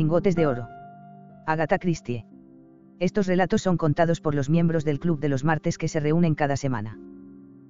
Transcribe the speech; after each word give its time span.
Lingotes 0.00 0.34
de 0.34 0.46
oro. 0.46 0.66
Agatha 1.44 1.78
Christie. 1.78 2.24
Estos 3.00 3.26
relatos 3.26 3.60
son 3.60 3.76
contados 3.76 4.22
por 4.22 4.34
los 4.34 4.48
miembros 4.48 4.82
del 4.86 4.98
Club 4.98 5.20
de 5.20 5.28
los 5.28 5.44
Martes 5.44 5.76
que 5.76 5.88
se 5.88 6.00
reúnen 6.00 6.34
cada 6.34 6.56
semana. 6.56 6.98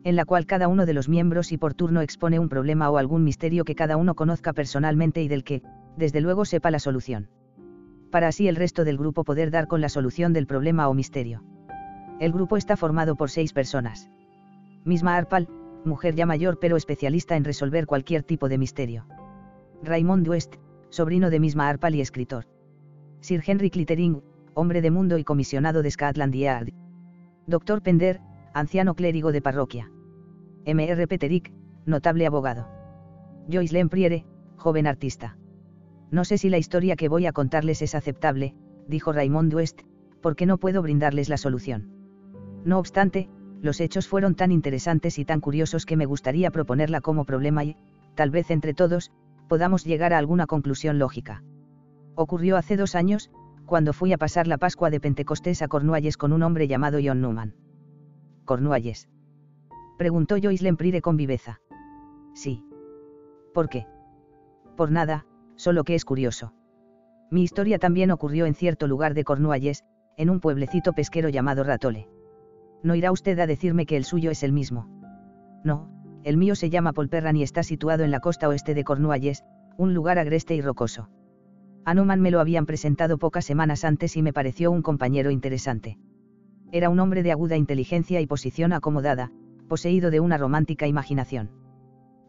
En 0.05 0.15
la 0.15 0.25
cual 0.25 0.47
cada 0.47 0.69
uno 0.69 0.87
de 0.87 0.93
los 0.93 1.09
miembros 1.09 1.51
y 1.51 1.59
por 1.59 1.75
turno 1.75 2.03
expone 2.03 2.39
un 2.39 2.49
problema 2.49 2.89
o 2.89 2.99
algún 2.99 3.25
misterio 3.25 3.65
que 3.65 3.75
cada 3.75 3.97
uno 3.97 4.15
conozca 4.15 4.53
personalmente 4.53 5.21
y 5.25 5.27
del 5.27 5.43
que, 5.43 5.65
desde 5.97 6.21
luego, 6.21 6.45
sepa 6.45 6.71
la 6.71 6.79
solución. 6.79 7.29
Para 8.13 8.29
así 8.29 8.47
el 8.47 8.55
resto 8.55 8.85
del 8.85 8.97
grupo 8.97 9.25
poder 9.25 9.51
dar 9.51 9.67
con 9.67 9.81
la 9.81 9.89
solución 9.89 10.33
del 10.33 10.47
problema 10.47 10.89
o 10.89 10.95
misterio. 10.95 11.43
El 12.21 12.31
grupo 12.31 12.57
está 12.57 12.77
formado 12.77 13.17
por 13.17 13.31
seis 13.31 13.53
personas. 13.53 14.09
Misma 14.85 15.17
Arpal, 15.17 15.49
mujer 15.85 16.15
ya 16.15 16.27
mayor 16.27 16.61
pero 16.61 16.77
especialista 16.77 17.35
en 17.35 17.43
resolver 17.43 17.87
cualquier 17.87 18.23
tipo 18.23 18.49
de 18.49 18.59
misterio. 18.59 19.05
Raymond 19.83 20.29
West, 20.29 20.59
sobrino 20.91 21.31
de 21.31 21.41
Misma 21.41 21.69
Arpal 21.69 21.95
y 21.95 22.01
escritor. 22.01 22.47
Sir 23.21 23.43
Henry 23.47 23.71
Clittering, 23.71 24.23
hombre 24.55 24.83
de 24.83 24.91
mundo 24.91 25.19
y 25.19 25.25
comisionado 25.25 25.83
de 25.83 25.91
Scotland 25.91 26.35
Yard. 26.35 26.69
Dr. 27.47 27.83
Pender, 27.83 28.21
anciano 28.53 28.95
clérigo 28.95 29.33
de 29.33 29.43
parroquia. 29.43 29.91
M.R. 30.65 31.07
Peterick, 31.07 31.53
notable 31.87 32.27
abogado. 32.27 32.69
Joyce 33.51 33.73
Lempriere, 33.73 34.27
joven 34.57 34.87
artista. 34.87 35.37
No 36.11 36.25
sé 36.25 36.39
si 36.39 36.51
la 36.51 36.59
historia 36.59 36.97
que 36.97 37.09
voy 37.09 37.27
a 37.27 37.33
contarles 37.33 37.83
es 37.83 37.95
aceptable, 37.95 38.55
dijo 38.87 39.13
Raymond 39.13 39.55
West, 39.55 39.83
porque 40.21 40.47
no 40.47 40.59
puedo 40.59 40.83
brindarles 40.83 41.29
la 41.29 41.37
solución. 41.37 41.89
No 42.65 42.79
obstante, 42.79 43.29
los 43.63 43.81
hechos 43.81 44.09
fueron 44.09 44.35
tan 44.35 44.53
interesantes 44.53 45.19
y 45.19 45.25
tan 45.25 45.41
curiosos 45.41 45.87
que 45.87 45.97
me 45.97 46.07
gustaría 46.07 46.51
proponerla 46.51 47.01
como 47.01 47.25
problema 47.25 47.65
y, 47.65 47.77
tal 48.15 48.31
vez 48.31 48.51
entre 48.51 48.75
todos, 48.75 49.13
podamos 49.51 49.85
llegar 49.85 50.13
a 50.13 50.19
alguna 50.19 50.47
conclusión 50.47 51.01
lógica. 51.01 51.43
Ocurrió 52.15 52.57
hace 52.57 52.77
dos 52.77 52.95
años, 52.95 53.33
cuando 53.67 53.93
fui 53.93 54.13
a 54.13 54.17
pasar 54.17 54.47
la 54.47 54.59
Pascua 54.59 54.91
de 54.91 55.01
Pentecostés 55.01 55.61
a 55.61 55.67
Cornualles 55.67 56.17
con 56.17 56.33
un 56.33 56.45
hombre 56.45 56.69
llamado 56.69 57.01
John 57.03 57.21
Newman. 57.21 57.57
Cornualles. 58.45 59.09
Preguntó 59.99 60.37
Joyce 60.41 60.63
Lemprire 60.63 61.03
con 61.03 61.17
viveza. 61.17 61.61
Sí. 62.33 62.65
¿Por 63.53 63.69
qué? 63.69 63.89
Por 64.77 64.93
nada, 64.93 65.27
solo 65.57 65.83
que 65.83 65.97
es 65.97 66.05
curioso. 66.05 66.55
Mi 67.33 67.43
historia 67.43 67.81
también 67.81 68.13
ocurrió 68.13 68.47
en 68.47 68.55
cierto 68.55 68.87
lugar 68.87 69.15
de 69.15 69.25
Cornualles, 69.25 69.83
en 70.17 70.31
un 70.31 70.39
pueblecito 70.39 70.93
pesquero 70.93 71.29
llamado 71.29 71.65
Ratole. 71.65 72.09
No 72.85 72.95
irá 72.95 73.11
usted 73.11 73.37
a 73.41 73.49
decirme 73.49 73.85
que 73.85 73.97
el 73.97 74.05
suyo 74.05 74.31
es 74.31 74.45
el 74.45 74.53
mismo. 74.53 74.87
No, 75.65 75.91
el 76.25 76.37
mío 76.37 76.55
se 76.55 76.71
llama 76.71 76.93
Polperran 76.93 77.37
y 77.37 77.43
está 77.43 77.63
situado 77.63 78.05
en 78.05 78.11
la 78.11 78.21
costa 78.21 78.49
oeste 78.49 78.75
de 78.75 78.85
Cornualles, 78.85 79.45
un 79.77 79.95
lugar 79.95 80.19
agreste 80.19 80.55
y 80.55 80.61
rocoso. 80.61 81.09
A 81.85 81.95
me 81.95 82.31
lo 82.31 82.41
habían 82.41 82.67
presentado 82.67 83.19
pocas 83.19 83.45
semanas 83.45 83.85
antes 83.85 84.17
y 84.17 84.23
me 84.23 84.33
pareció 84.33 84.71
un 84.71 84.83
compañero 84.83 85.31
interesante. 85.31 85.99
Era 86.73 86.91
un 86.91 87.01
hombre 87.01 87.23
de 87.23 87.33
aguda 87.33 87.57
inteligencia 87.57 88.21
y 88.21 88.27
posición 88.27 88.73
acomodada, 88.73 89.33
poseído 89.69 90.11
de 90.11 90.21
una 90.21 90.37
romántica 90.37 90.87
imaginación. 90.87 91.51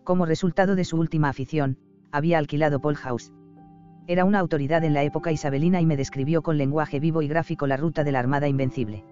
Como 0.03 0.25
resultado 0.25 0.75
de 0.75 0.86
su 0.86 0.97
última 0.97 1.30
afición, 1.30 1.78
había 2.12 2.38
alquilado 2.38 2.80
Paul 2.80 2.95
House. 2.95 3.34
Era 4.08 4.25
una 4.25 4.39
autoridad 4.39 4.84
en 4.84 4.94
la 4.94 5.03
época 5.03 5.31
isabelina 5.31 5.80
y 5.81 5.86
me 5.86 5.97
describió 5.97 6.42
con 6.42 6.58
lenguaje 6.58 7.00
vivo 7.00 7.22
y 7.22 7.28
gráfico 7.28 7.67
la 7.67 7.78
ruta 7.78 8.03
de 8.03 8.12
la 8.12 8.19
Armada 8.19 8.47
Invencible. 8.47 9.03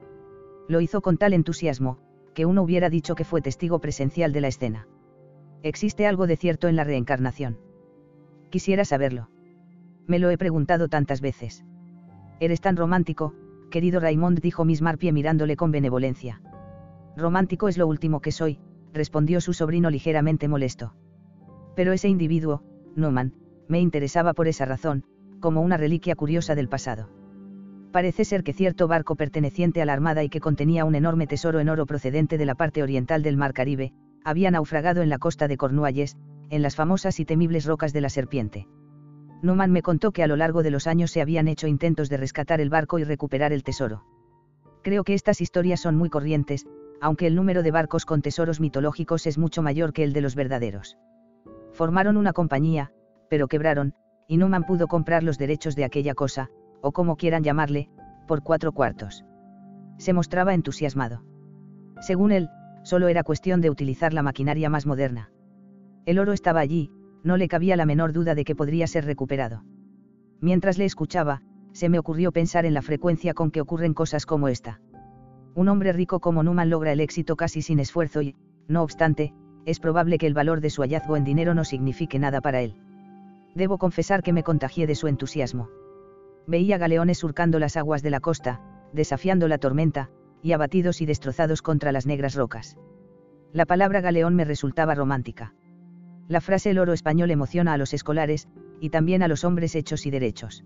Lo 0.67 0.81
hizo 0.81 1.01
con 1.01 1.17
tal 1.17 1.33
entusiasmo, 1.33 1.99
que 2.39 2.45
uno 2.45 2.63
hubiera 2.63 2.89
dicho 2.89 3.15
que 3.15 3.25
fue 3.25 3.41
testigo 3.41 3.79
presencial 3.79 4.31
de 4.31 4.39
la 4.39 4.47
escena. 4.47 4.87
¿Existe 5.61 6.07
algo 6.07 6.25
de 6.25 6.37
cierto 6.37 6.69
en 6.69 6.77
la 6.77 6.85
reencarnación? 6.85 7.59
Quisiera 8.49 8.85
saberlo. 8.85 9.29
Me 10.07 10.19
lo 10.19 10.29
he 10.29 10.37
preguntado 10.37 10.87
tantas 10.87 11.19
veces. 11.19 11.65
Eres 12.39 12.61
tan 12.61 12.77
romántico, 12.77 13.35
querido 13.69 13.99
Raymond, 13.99 14.39
dijo 14.39 14.63
Miss 14.63 14.81
Marpie 14.81 15.11
mirándole 15.11 15.57
con 15.57 15.71
benevolencia. 15.71 16.41
Romántico 17.17 17.67
es 17.67 17.77
lo 17.77 17.87
último 17.87 18.21
que 18.21 18.31
soy, 18.31 18.61
respondió 18.93 19.41
su 19.41 19.51
sobrino 19.51 19.89
ligeramente 19.89 20.47
molesto. 20.47 20.95
Pero 21.75 21.91
ese 21.91 22.07
individuo, 22.07 22.63
Newman, 22.95 23.33
me 23.67 23.81
interesaba 23.81 24.33
por 24.33 24.47
esa 24.47 24.63
razón, 24.63 25.03
como 25.41 25.59
una 25.61 25.75
reliquia 25.75 26.15
curiosa 26.15 26.55
del 26.55 26.69
pasado. 26.69 27.09
Parece 27.91 28.23
ser 28.23 28.43
que 28.43 28.53
cierto 28.53 28.87
barco 28.87 29.15
perteneciente 29.15 29.81
a 29.81 29.85
la 29.85 29.93
Armada 29.93 30.23
y 30.23 30.29
que 30.29 30.39
contenía 30.39 30.85
un 30.85 30.93
enorme 30.93 31.25
tesoro 31.25 31.59
en 31.59 31.69
oro 31.69 31.87
procedente 31.87 32.37
de 32.37 32.45
la 32.45 32.53
parte 32.53 32.83
oriental 32.83 33.23
del 33.23 33.35
Mar 33.35 33.53
Caribe, 33.53 33.93
había 34.23 34.51
naufragado 34.51 35.01
en 35.01 35.09
la 35.09 35.17
costa 35.17 35.47
de 35.47 35.57
Cornualles, 35.57 36.15
en 36.51 36.61
las 36.61 36.75
famosas 36.75 37.19
y 37.19 37.25
temibles 37.25 37.65
rocas 37.65 37.91
de 37.91 38.01
la 38.01 38.09
Serpiente. 38.09 38.67
Numan 39.41 39.71
me 39.71 39.81
contó 39.81 40.11
que 40.11 40.21
a 40.21 40.27
lo 40.27 40.35
largo 40.35 40.61
de 40.61 40.69
los 40.69 40.85
años 40.85 41.11
se 41.11 41.21
habían 41.21 41.47
hecho 41.47 41.65
intentos 41.67 42.09
de 42.09 42.17
rescatar 42.17 42.61
el 42.61 42.69
barco 42.69 42.99
y 42.99 43.05
recuperar 43.05 43.53
el 43.53 43.63
tesoro. 43.63 44.03
Creo 44.83 45.03
que 45.03 45.13
estas 45.13 45.41
historias 45.41 45.79
son 45.79 45.95
muy 45.95 46.09
corrientes, 46.09 46.67
aunque 47.01 47.25
el 47.25 47.35
número 47.35 47.63
de 47.63 47.71
barcos 47.71 48.05
con 48.05 48.21
tesoros 48.21 48.59
mitológicos 48.59 49.25
es 49.25 49.37
mucho 49.37 49.61
mayor 49.61 49.93
que 49.93 50.03
el 50.03 50.13
de 50.13 50.21
los 50.21 50.35
verdaderos. 50.35 50.97
Formaron 51.71 52.17
una 52.17 52.33
compañía, 52.33 52.91
pero 53.29 53.47
quebraron, 53.47 53.93
y 54.27 54.37
Numan 54.37 54.63
pudo 54.63 54.87
comprar 54.87 55.23
los 55.23 55.37
derechos 55.37 55.75
de 55.75 55.85
aquella 55.85 56.13
cosa, 56.13 56.49
o 56.81 56.91
como 56.91 57.15
quieran 57.15 57.43
llamarle, 57.43 57.89
por 58.27 58.43
cuatro 58.43 58.71
cuartos. 58.71 59.25
Se 59.97 60.13
mostraba 60.13 60.53
entusiasmado. 60.53 61.23
Según 62.01 62.31
él, 62.31 62.49
solo 62.83 63.07
era 63.07 63.23
cuestión 63.23 63.61
de 63.61 63.69
utilizar 63.69 64.13
la 64.13 64.23
maquinaria 64.23 64.69
más 64.69 64.85
moderna. 64.85 65.31
El 66.05 66.19
oro 66.19 66.33
estaba 66.33 66.59
allí, 66.59 66.91
no 67.23 67.37
le 67.37 67.47
cabía 67.47 67.75
la 67.75 67.85
menor 67.85 68.13
duda 68.13 68.35
de 68.35 68.45
que 68.45 68.55
podría 68.55 68.87
ser 68.87 69.05
recuperado. 69.05 69.63
Mientras 70.41 70.77
le 70.77 70.85
escuchaba, 70.85 71.41
se 71.73 71.89
me 71.89 71.99
ocurrió 71.99 72.31
pensar 72.31 72.65
en 72.65 72.73
la 72.73 72.81
frecuencia 72.81 73.33
con 73.33 73.51
que 73.51 73.61
ocurren 73.61 73.93
cosas 73.93 74.25
como 74.25 74.47
esta. 74.47 74.79
Un 75.55 75.67
hombre 75.67 75.91
rico 75.91 76.19
como 76.19 76.43
Numan 76.43 76.69
logra 76.69 76.93
el 76.93 77.01
éxito 77.01 77.35
casi 77.35 77.61
sin 77.61 77.79
esfuerzo 77.79 78.21
y, 78.21 78.35
no 78.67 78.83
obstante, 78.83 79.33
es 79.65 79.79
probable 79.79 80.17
que 80.17 80.27
el 80.27 80.33
valor 80.33 80.61
de 80.61 80.69
su 80.69 80.81
hallazgo 80.81 81.17
en 81.17 81.25
dinero 81.25 81.53
no 81.53 81.65
signifique 81.65 82.19
nada 82.19 82.41
para 82.41 82.61
él. 82.61 82.75
Debo 83.55 83.77
confesar 83.77 84.23
que 84.23 84.33
me 84.33 84.43
contagié 84.43 84.87
de 84.87 84.95
su 84.95 85.07
entusiasmo. 85.07 85.69
Veía 86.49 86.79
galeones 86.79 87.19
surcando 87.19 87.59
las 87.59 87.77
aguas 87.77 88.01
de 88.01 88.09
la 88.09 88.21
costa, 88.21 88.59
desafiando 88.91 89.47
la 89.47 89.59
tormenta, 89.59 90.09
y 90.41 90.53
abatidos 90.53 90.99
y 90.99 91.05
destrozados 91.05 91.61
contra 91.61 91.91
las 91.91 92.07
negras 92.07 92.33
rocas. 92.33 92.75
La 93.53 93.67
palabra 93.67 94.01
galeón 94.01 94.35
me 94.35 94.45
resultaba 94.45 94.95
romántica. 94.95 95.53
La 96.27 96.41
frase 96.41 96.71
el 96.71 96.79
oro 96.79 96.93
español 96.93 97.29
emociona 97.29 97.73
a 97.73 97.77
los 97.77 97.93
escolares, 97.93 98.47
y 98.79 98.89
también 98.89 99.21
a 99.21 99.27
los 99.27 99.43
hombres 99.43 99.75
hechos 99.75 100.07
y 100.07 100.09
derechos. 100.09 100.65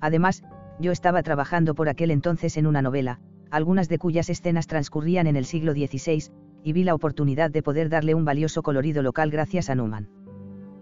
Además, 0.00 0.44
yo 0.80 0.92
estaba 0.92 1.22
trabajando 1.22 1.74
por 1.74 1.90
aquel 1.90 2.10
entonces 2.10 2.56
en 2.56 2.66
una 2.66 2.80
novela, 2.80 3.20
algunas 3.50 3.90
de 3.90 3.98
cuyas 3.98 4.30
escenas 4.30 4.66
transcurrían 4.66 5.26
en 5.26 5.36
el 5.36 5.44
siglo 5.44 5.72
XVI, 5.72 6.32
y 6.64 6.72
vi 6.72 6.84
la 6.84 6.94
oportunidad 6.94 7.50
de 7.50 7.62
poder 7.62 7.90
darle 7.90 8.14
un 8.14 8.24
valioso 8.24 8.62
colorido 8.62 9.02
local 9.02 9.30
gracias 9.30 9.68
a 9.68 9.74
Newman. 9.74 10.08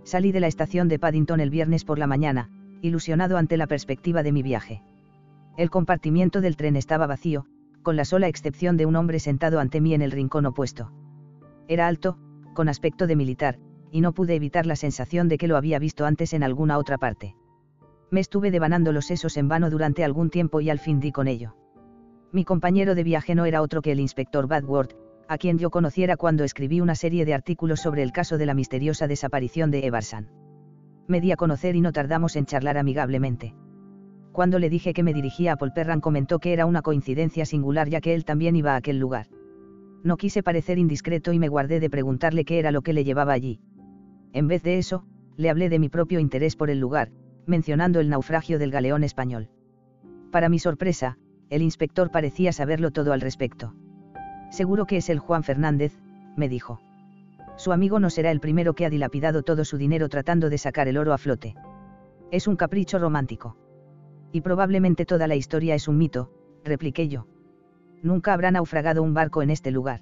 Salí 0.04 0.30
de 0.30 0.38
la 0.38 0.46
estación 0.46 0.86
de 0.86 1.00
Paddington 1.00 1.40
el 1.40 1.50
viernes 1.50 1.84
por 1.84 1.98
la 1.98 2.06
mañana, 2.06 2.48
ilusionado 2.82 3.36
ante 3.36 3.56
la 3.56 3.66
perspectiva 3.66 4.22
de 4.22 4.32
mi 4.32 4.42
viaje. 4.42 4.82
El 5.56 5.70
compartimiento 5.70 6.40
del 6.40 6.56
tren 6.56 6.76
estaba 6.76 7.06
vacío, 7.06 7.46
con 7.82 7.96
la 7.96 8.04
sola 8.04 8.28
excepción 8.28 8.76
de 8.76 8.86
un 8.86 8.96
hombre 8.96 9.18
sentado 9.18 9.60
ante 9.60 9.80
mí 9.80 9.94
en 9.94 10.02
el 10.02 10.10
rincón 10.10 10.46
opuesto. 10.46 10.92
Era 11.68 11.86
alto, 11.86 12.18
con 12.54 12.68
aspecto 12.68 13.06
de 13.06 13.16
militar, 13.16 13.58
y 13.90 14.00
no 14.00 14.12
pude 14.12 14.34
evitar 14.34 14.66
la 14.66 14.76
sensación 14.76 15.28
de 15.28 15.38
que 15.38 15.48
lo 15.48 15.56
había 15.56 15.78
visto 15.78 16.06
antes 16.06 16.32
en 16.32 16.42
alguna 16.42 16.78
otra 16.78 16.98
parte. 16.98 17.34
Me 18.10 18.20
estuve 18.20 18.50
devanando 18.50 18.92
los 18.92 19.06
sesos 19.06 19.36
en 19.36 19.48
vano 19.48 19.70
durante 19.70 20.04
algún 20.04 20.30
tiempo 20.30 20.60
y 20.60 20.70
al 20.70 20.78
fin 20.78 21.00
di 21.00 21.12
con 21.12 21.28
ello. 21.28 21.56
Mi 22.32 22.44
compañero 22.44 22.94
de 22.94 23.04
viaje 23.04 23.34
no 23.34 23.44
era 23.44 23.62
otro 23.62 23.82
que 23.82 23.92
el 23.92 24.00
inspector 24.00 24.46
Badworth, 24.46 24.94
a 25.28 25.38
quien 25.38 25.58
yo 25.58 25.70
conociera 25.70 26.16
cuando 26.16 26.44
escribí 26.44 26.80
una 26.80 26.94
serie 26.94 27.24
de 27.24 27.34
artículos 27.34 27.80
sobre 27.80 28.02
el 28.02 28.12
caso 28.12 28.36
de 28.36 28.46
la 28.46 28.54
misteriosa 28.54 29.06
desaparición 29.06 29.70
de 29.70 29.86
Everson. 29.86 30.28
Me 31.10 31.20
di 31.20 31.32
a 31.32 31.36
conocer 31.36 31.74
y 31.74 31.80
no 31.80 31.90
tardamos 31.90 32.36
en 32.36 32.46
charlar 32.46 32.78
amigablemente. 32.78 33.52
Cuando 34.30 34.60
le 34.60 34.70
dije 34.70 34.92
que 34.92 35.02
me 35.02 35.12
dirigía 35.12 35.54
a 35.54 35.56
Polperran 35.56 36.00
comentó 36.00 36.38
que 36.38 36.52
era 36.52 36.66
una 36.66 36.82
coincidencia 36.82 37.44
singular 37.46 37.88
ya 37.88 38.00
que 38.00 38.14
él 38.14 38.24
también 38.24 38.54
iba 38.54 38.74
a 38.74 38.76
aquel 38.76 39.00
lugar. 39.00 39.26
No 40.04 40.16
quise 40.16 40.44
parecer 40.44 40.78
indiscreto 40.78 41.32
y 41.32 41.40
me 41.40 41.48
guardé 41.48 41.80
de 41.80 41.90
preguntarle 41.90 42.44
qué 42.44 42.60
era 42.60 42.70
lo 42.70 42.82
que 42.82 42.92
le 42.92 43.02
llevaba 43.02 43.32
allí. 43.32 43.58
En 44.32 44.46
vez 44.46 44.62
de 44.62 44.78
eso, 44.78 45.04
le 45.36 45.50
hablé 45.50 45.68
de 45.68 45.80
mi 45.80 45.88
propio 45.88 46.20
interés 46.20 46.54
por 46.54 46.70
el 46.70 46.78
lugar, 46.78 47.10
mencionando 47.44 47.98
el 47.98 48.08
naufragio 48.08 48.60
del 48.60 48.70
galeón 48.70 49.02
español. 49.02 49.50
Para 50.30 50.48
mi 50.48 50.60
sorpresa, 50.60 51.18
el 51.48 51.62
inspector 51.62 52.12
parecía 52.12 52.52
saberlo 52.52 52.92
todo 52.92 53.12
al 53.12 53.20
respecto. 53.20 53.74
Seguro 54.50 54.86
que 54.86 54.98
es 54.98 55.10
el 55.10 55.18
Juan 55.18 55.42
Fernández, 55.42 55.98
me 56.36 56.48
dijo. 56.48 56.80
Su 57.60 57.72
amigo 57.72 58.00
no 58.00 58.08
será 58.08 58.30
el 58.30 58.40
primero 58.40 58.72
que 58.72 58.86
ha 58.86 58.90
dilapidado 58.90 59.42
todo 59.42 59.64
su 59.64 59.76
dinero 59.76 60.08
tratando 60.08 60.48
de 60.48 60.56
sacar 60.56 60.88
el 60.88 60.96
oro 60.96 61.12
a 61.12 61.18
flote. 61.18 61.54
Es 62.30 62.48
un 62.48 62.56
capricho 62.56 62.98
romántico. 62.98 63.56
Y 64.32 64.40
probablemente 64.40 65.04
toda 65.04 65.26
la 65.26 65.36
historia 65.36 65.74
es 65.74 65.86
un 65.86 65.98
mito, 65.98 66.32
repliqué 66.64 67.08
yo. 67.08 67.26
Nunca 68.02 68.32
habrá 68.32 68.50
naufragado 68.50 69.02
un 69.02 69.12
barco 69.12 69.42
en 69.42 69.50
este 69.50 69.70
lugar. 69.70 70.00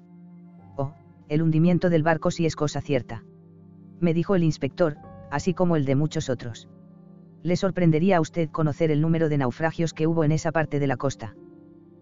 Oh, 0.77 0.93
el 1.27 1.41
hundimiento 1.41 1.89
del 1.89 2.03
barco 2.03 2.31
sí 2.31 2.45
es 2.45 2.55
cosa 2.55 2.79
cierta 2.79 3.23
me 4.01 4.13
dijo 4.13 4.35
el 4.35 4.43
inspector, 4.43 4.97
así 5.31 5.53
como 5.53 5.75
el 5.75 5.85
de 5.85 5.95
muchos 5.95 6.29
otros. 6.29 6.69
Le 7.43 7.55
sorprendería 7.55 8.17
a 8.17 8.21
usted 8.21 8.49
conocer 8.49 8.91
el 8.91 9.01
número 9.01 9.29
de 9.29 9.37
naufragios 9.37 9.93
que 9.93 10.07
hubo 10.07 10.23
en 10.23 10.31
esa 10.31 10.51
parte 10.51 10.79
de 10.79 10.87
la 10.87 10.97
costa. 10.97 11.35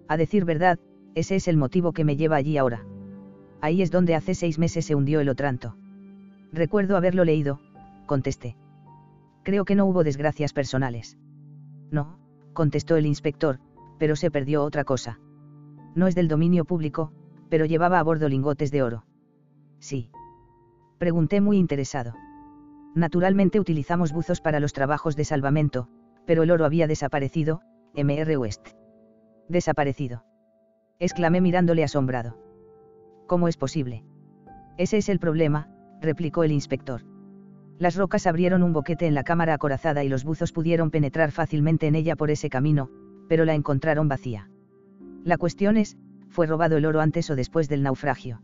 A 0.07 0.17
decir 0.17 0.45
verdad, 0.45 0.79
ese 1.15 1.35
es 1.35 1.47
el 1.47 1.57
motivo 1.57 1.93
que 1.93 2.03
me 2.03 2.15
lleva 2.15 2.35
allí 2.35 2.57
ahora. 2.57 2.85
Ahí 3.61 3.81
es 3.81 3.91
donde 3.91 4.15
hace 4.15 4.35
seis 4.35 4.59
meses 4.59 4.85
se 4.85 4.95
hundió 4.95 5.19
el 5.19 5.29
Otranto. 5.29 5.75
Recuerdo 6.51 6.95
haberlo 6.95 7.25
leído, 7.25 7.59
contesté. 8.05 8.55
Creo 9.43 9.65
que 9.65 9.75
no 9.75 9.85
hubo 9.85 10.03
desgracias 10.03 10.53
personales. 10.53 11.17
No, 11.91 12.19
contestó 12.53 12.95
el 12.97 13.05
inspector, 13.05 13.59
pero 13.97 14.15
se 14.15 14.31
perdió 14.31 14.63
otra 14.63 14.83
cosa. 14.83 15.19
No 15.95 16.07
es 16.07 16.15
del 16.15 16.27
dominio 16.27 16.65
público, 16.65 17.11
pero 17.49 17.65
llevaba 17.65 17.99
a 17.99 18.03
bordo 18.03 18.29
lingotes 18.29 18.71
de 18.71 18.83
oro. 18.83 19.05
Sí. 19.79 20.11
Pregunté 20.97 21.41
muy 21.41 21.57
interesado. 21.57 22.13
Naturalmente 22.95 23.59
utilizamos 23.59 24.11
buzos 24.11 24.41
para 24.41 24.59
los 24.59 24.73
trabajos 24.73 25.15
de 25.15 25.25
salvamento, 25.25 25.87
pero 26.25 26.43
el 26.43 26.51
oro 26.51 26.65
había 26.65 26.87
desaparecido, 26.87 27.61
MR 27.93 28.37
West. 28.37 28.69
Desaparecido. 29.49 30.23
Exclamé 30.99 31.41
mirándole 31.41 31.83
asombrado. 31.83 32.46
¿Cómo 33.27 33.49
es 33.49 33.57
posible? 33.57 34.03
Ese 34.77 34.97
es 34.97 35.09
el 35.09 35.19
problema, 35.19 35.69
replicó 36.01 36.43
el 36.43 36.53
inspector. 36.53 37.01
Las 37.77 37.95
rocas 37.95 38.25
abrieron 38.25 38.63
un 38.63 38.73
boquete 38.73 39.05
en 39.05 39.13
la 39.13 39.23
cámara 39.23 39.53
acorazada 39.53 40.03
y 40.03 40.09
los 40.09 40.23
buzos 40.23 40.53
pudieron 40.53 40.91
penetrar 40.91 41.31
fácilmente 41.31 41.87
en 41.87 41.95
ella 41.95 42.15
por 42.15 42.31
ese 42.31 42.49
camino, 42.49 42.89
pero 43.27 43.43
la 43.43 43.53
encontraron 43.53 44.07
vacía. 44.07 44.49
La 45.23 45.37
cuestión 45.37 45.75
es, 45.75 45.97
¿fue 46.29 46.47
robado 46.47 46.77
el 46.77 46.85
oro 46.85 47.01
antes 47.01 47.29
o 47.29 47.35
después 47.35 47.67
del 47.67 47.83
naufragio? 47.83 48.41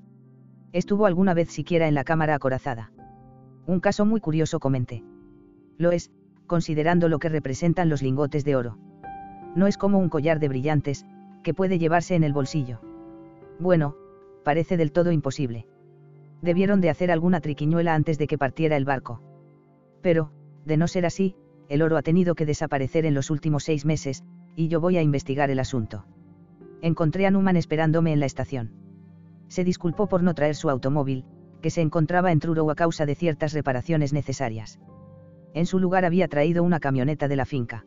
¿Estuvo 0.74 1.06
alguna 1.06 1.34
vez 1.34 1.50
siquiera 1.50 1.88
en 1.88 1.96
la 1.96 2.04
cámara 2.04 2.36
acorazada? 2.36 2.92
Un 3.66 3.80
caso 3.80 4.06
muy 4.06 4.20
curioso 4.20 4.60
comenté. 4.60 5.04
Lo 5.78 5.92
es, 5.92 6.12
considerando 6.46 7.08
lo 7.08 7.20
que 7.20 7.30
representan 7.30 7.90
los 7.90 8.02
lingotes 8.02 8.44
de 8.44 8.58
oro. 8.58 8.78
No 9.56 9.68
es 9.68 9.78
como 9.78 10.00
un 10.00 10.10
collar 10.10 10.40
de 10.40 10.50
brillantes, 10.50 11.06
que 11.42 11.54
puede 11.54 11.80
llevarse 11.80 12.16
en 12.16 12.24
el 12.24 12.34
bolsillo. 12.34 12.82
Bueno, 13.60 13.96
parece 14.44 14.78
del 14.78 14.92
todo 14.92 15.12
imposible. 15.12 15.66
Debieron 16.42 16.81
de 16.81 16.90
hacer 16.90 17.12
alguna 17.12 17.42
triquiñuela 17.42 17.95
antes 17.95 18.18
de 18.18 18.28
que 18.28 18.38
partiera 18.38 18.75
el 18.78 18.86
barco. 18.86 19.22
Pero, 20.01 20.31
de 20.66 20.78
no 20.78 20.88
ser 20.88 21.06
así, 21.06 21.36
el 21.69 21.81
oro 21.81 21.98
ha 21.98 22.01
tenido 22.01 22.36
que 22.36 22.45
desaparecer 22.45 23.06
en 23.06 23.13
los 23.13 23.30
últimos 23.30 23.63
seis 23.63 23.86
meses, 23.86 24.24
y 24.56 24.68
yo 24.68 24.81
voy 24.81 24.98
a 24.98 25.01
investigar 25.01 25.50
el 25.50 25.60
asunto. 25.60 26.06
Encontré 26.81 27.25
a 27.25 27.31
Numan 27.31 27.56
esperándome 27.56 28.12
en 28.12 28.19
la 28.19 28.25
estación. 28.25 28.74
Se 29.48 29.63
disculpó 29.63 30.07
por 30.07 30.22
no 30.22 30.34
traer 30.34 30.56
su 30.56 30.69
automóvil, 30.69 31.25
que 31.62 31.69
se 31.69 31.81
encontraba 31.81 32.31
en 32.31 32.39
Truro 32.39 32.69
a 32.69 32.75
causa 32.75 33.06
de 33.06 33.16
ciertas 33.16 33.54
reparaciones 33.54 34.12
necesarias. 34.12 34.80
En 35.54 35.66
su 35.66 35.80
lugar 35.80 36.04
había 36.04 36.28
traído 36.28 36.63
una 36.63 36.80
camioneta 36.80 37.28
de 37.28 37.36
la 37.38 37.46
finca. 37.46 37.86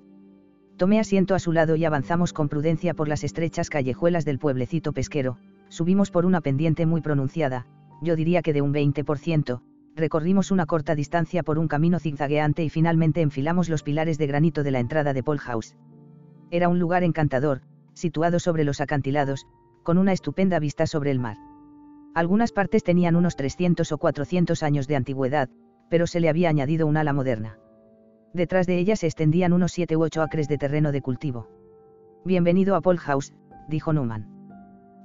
Tomé 0.77 0.99
asiento 0.99 1.35
a 1.35 1.39
su 1.39 1.53
lado 1.53 1.77
y 1.77 1.85
avanzamos 1.85 2.33
con 2.33 2.49
prudencia 2.49 2.95
por 2.95 3.09
las 3.09 3.25
estrechas 3.25 3.69
callejuelas 3.69 4.25
del 4.25 4.39
pueblecito 4.39 4.93
pesquero, 4.93 5.39
subimos 5.69 6.11
por 6.11 6.27
una 6.27 6.41
pendiente 6.41 6.87
muy 6.87 7.01
pronunciada, 7.01 7.67
yo 8.03 8.17
diría 8.17 8.43
que 8.43 8.53
de 8.53 8.63
un 8.63 8.73
20%, 8.73 9.61
recorrimos 9.95 10.51
una 10.51 10.67
corta 10.67 10.95
distancia 10.95 11.43
por 11.43 11.59
un 11.59 11.69
camino 11.69 11.99
zigzagueante 11.99 12.63
y 12.63 12.69
finalmente 12.69 13.23
enfilamos 13.23 13.69
los 13.69 13.83
pilares 13.83 14.19
de 14.19 14.27
granito 14.27 14.63
de 14.63 14.71
la 14.71 14.81
entrada 14.81 15.13
de 15.13 15.23
Paul 15.23 15.39
House. 15.39 15.77
Era 16.51 16.69
un 16.69 16.79
lugar 16.79 17.03
encantador, 17.03 17.63
situado 17.95 18.39
sobre 18.39 18.65
los 18.65 18.81
acantilados, 18.81 19.47
con 19.83 19.99
una 19.99 20.13
estupenda 20.13 20.59
vista 20.59 20.87
sobre 20.87 21.11
el 21.11 21.19
mar. 21.19 21.37
Algunas 22.15 22.53
partes 22.53 22.83
tenían 22.83 23.17
unos 23.17 23.37
300 23.37 23.91
o 23.93 23.99
400 23.99 24.63
años 24.63 24.87
de 24.87 24.97
antigüedad, 24.97 25.49
pero 25.89 26.07
se 26.07 26.21
le 26.21 26.29
había 26.29 26.49
añadido 26.49 26.87
un 26.87 26.97
ala 26.97 27.13
moderna. 27.13 27.59
Detrás 28.33 28.67
de 28.67 28.79
ella 28.79 28.97
se 28.97 29.07
extendían 29.07 29.53
unos 29.53 29.73
7 29.73 29.97
u 29.97 30.03
8 30.03 30.23
acres 30.23 30.49
de 30.49 30.59
terreno 30.59 30.93
de 30.93 31.03
cultivo. 31.03 31.49
Bienvenido 32.25 32.75
a 32.75 32.81
Paul 32.81 32.99
House, 32.99 33.33
dijo 33.69 33.93
Newman. 33.93 34.36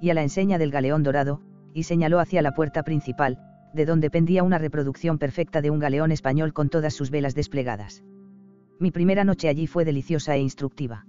Y 0.01 0.09
a 0.09 0.13
la 0.13 0.23
enseña 0.23 0.57
del 0.57 0.71
galeón 0.71 1.03
dorado, 1.03 1.39
y 1.73 1.83
señaló 1.83 2.19
hacia 2.19 2.41
la 2.41 2.51
puerta 2.51 2.83
principal, 2.83 3.39
de 3.73 3.85
donde 3.85 4.09
pendía 4.09 4.43
una 4.43 4.57
reproducción 4.57 5.17
perfecta 5.17 5.61
de 5.61 5.69
un 5.69 5.79
galeón 5.79 6.11
español 6.11 6.51
con 6.51 6.67
todas 6.67 6.93
sus 6.93 7.11
velas 7.11 7.35
desplegadas. 7.35 8.03
Mi 8.79 8.91
primera 8.91 9.23
noche 9.23 9.47
allí 9.47 9.67
fue 9.67 9.85
deliciosa 9.85 10.35
e 10.35 10.39
instructiva. 10.39 11.05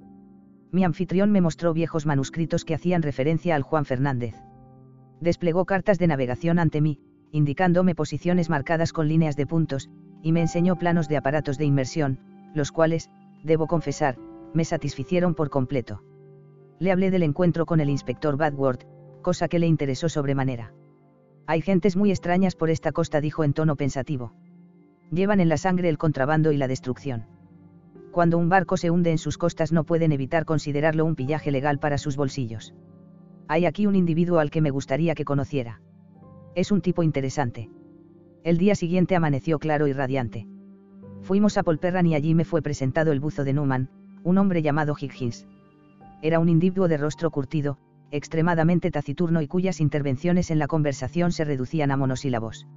Mi 0.71 0.85
anfitrión 0.85 1.33
me 1.33 1.41
mostró 1.41 1.73
viejos 1.73 2.07
manuscritos 2.07 2.65
que 2.65 2.75
hacían 2.75 3.03
referencia 3.03 3.57
al 3.57 3.63
Juan 3.63 3.85
Fernández 3.85 4.37
desplegó 5.23 5.65
cartas 5.65 5.99
de 5.99 6.09
navegación 6.09 6.59
ante 6.59 6.81
mí, 6.81 6.99
indicándome 7.31 7.95
posiciones 7.95 8.51
marcadas 8.51 8.93
con 8.93 9.09
líneas 9.09 9.37
de 9.37 9.47
puntos, 9.47 9.89
y 10.21 10.33
me 10.33 10.41
enseñó 10.41 10.77
planos 10.77 11.09
de 11.09 11.17
aparatos 11.17 11.59
de 11.59 11.65
inmersión, 11.65 12.19
los 12.55 12.73
cuales, 12.73 13.09
debo 13.45 13.67
confesar, 13.67 14.19
me 14.53 14.65
satisficieron 14.65 15.35
por 15.35 15.49
completo. 15.49 16.03
Le 16.83 16.91
hablé 16.91 17.13
del 17.13 17.23
encuentro 17.23 17.65
con 17.65 17.79
el 17.79 17.89
inspector 17.89 18.37
Badworth, 18.37 18.89
cosa 19.23 19.47
que 19.47 19.61
le 19.61 19.69
interesó 19.69 20.09
sobremanera. 20.09 20.75
Hay 21.47 21.61
gentes 21.61 21.97
muy 21.97 22.11
extrañas 22.11 22.57
por 22.57 22.71
esta 22.71 22.91
costa, 22.91 23.21
dijo 23.21 23.45
en 23.45 23.53
tono 23.53 23.77
pensativo. 23.77 24.33
Llevan 25.13 25.39
en 25.39 25.49
la 25.49 25.59
sangre 25.59 25.89
el 25.89 25.97
contrabando 25.97 26.51
y 26.51 26.57
la 26.57 26.67
destrucción. 26.67 27.27
Cuando 28.11 28.37
un 28.37 28.49
barco 28.49 28.77
se 28.77 28.91
hunde 28.91 29.13
en 29.13 29.19
sus 29.19 29.39
costas 29.39 29.71
no 29.71 29.85
pueden 29.85 30.11
evitar 30.11 30.45
considerarlo 30.45 31.05
un 31.05 31.15
pillaje 31.15 31.53
legal 31.53 31.79
para 31.79 31.99
sus 31.99 32.17
bolsillos. 32.17 32.75
Hay 33.47 33.65
aquí 33.65 33.87
un 33.87 33.95
individuo 33.95 34.41
al 34.41 34.51
que 34.51 34.61
me 34.61 34.71
gustaría 34.71 35.15
que 35.15 35.25
conociera. 35.25 35.81
Es 36.57 36.73
un 36.73 36.81
tipo 36.81 37.05
interesante. 37.05 37.71
El 38.43 38.59
día 38.59 38.75
siguiente 38.75 39.15
amaneció 39.15 39.61
claro 39.61 39.87
y 39.87 39.93
radiante. 39.93 40.49
Fuimos 41.21 41.59
a 41.59 41.63
Polperran 41.63 42.09
y 42.09 42.17
allí 42.17 42.35
me 42.35 42.45
fue 42.45 42.61
presentado 42.61 43.13
el 43.13 43.21
buzo 43.21 43.45
de 43.45 43.53
Newman, 43.53 43.89
un 44.25 44.37
hombre 44.37 44.63
llamado 44.63 44.97
Higgins. 45.01 45.47
Era 46.23 46.39
un 46.39 46.49
individuo 46.49 46.87
de 46.87 46.97
rostro 46.97 47.33
curtido, 47.33 47.79
extremadamente 48.13 48.93
taciturno 48.93 49.43
y 49.43 49.49
cuyas 49.49 49.81
intervenciones 49.81 50.53
en 50.53 50.61
la 50.61 50.69
conversación 50.69 51.33
se 51.33 51.45
reducían 51.45 51.91
a 51.91 51.97
monosílabos. 51.97 52.69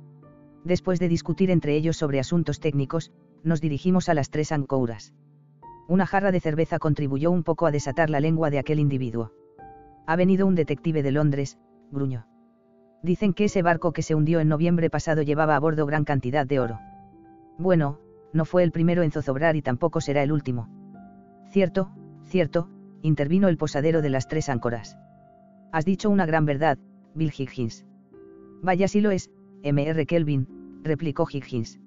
Después 0.64 1.00
de 1.00 1.08
discutir 1.10 1.52
entre 1.52 1.76
ellos 1.76 1.96
sobre 1.96 2.20
asuntos 2.20 2.60
técnicos, 2.60 3.12
nos 3.44 3.62
dirigimos 3.62 4.10
a 4.10 4.16
las 4.16 4.32
tres 4.32 4.52
ancouras. 4.52 5.14
Una 5.88 6.08
jarra 6.08 6.32
de 6.32 6.40
cerveza 6.40 6.80
contribuyó 6.80 7.30
un 7.30 7.44
poco 7.44 7.68
a 7.68 7.72
desatar 7.72 8.10
la 8.10 8.20
lengua 8.20 8.50
de 8.50 8.58
aquel 8.58 8.80
individuo. 8.80 9.32
Ha 10.08 10.16
venido 10.16 10.48
un 10.48 10.56
detective 10.56 11.04
de 11.04 11.12
Londres, 11.12 11.60
gruñó. 11.92 12.26
Dicen 13.04 13.34
que 13.34 13.44
ese 13.44 13.62
barco 13.62 13.92
que 13.92 14.02
se 14.02 14.16
hundió 14.16 14.40
en 14.40 14.48
noviembre 14.48 14.90
pasado 14.90 15.22
llevaba 15.22 15.56
a 15.56 15.60
bordo 15.60 15.86
gran 15.86 16.04
cantidad 16.04 16.48
de 16.48 16.60
oro. 16.60 16.80
Bueno, 17.60 18.00
no 18.34 18.46
fue 18.46 18.64
el 18.64 18.72
primero 18.72 19.04
en 19.04 19.12
zozobrar 19.12 19.56
y 19.56 19.62
tampoco 19.62 20.02
será 20.02 20.24
el 20.24 20.32
último. 20.32 20.68
Cierto, 21.52 21.92
cierto, 22.24 22.70
intervino 23.06 23.48
el 23.48 23.58
posadero 23.58 24.02
de 24.02 24.10
las 24.10 24.28
tres 24.28 24.50
áncoras. 24.50 24.98
Has 25.72 25.86
dicho 25.86 26.10
una 26.10 26.26
gran 26.26 26.46
verdad, 26.46 26.78
Bill 27.14 27.34
Higgins. 27.38 27.86
Vaya 28.62 28.88
si 28.88 29.02
lo 29.02 29.12
es, 29.12 29.30
M.R. 29.64 30.06
Kelvin, 30.06 30.48
replicó 30.84 31.28
Higgins. 31.32 31.80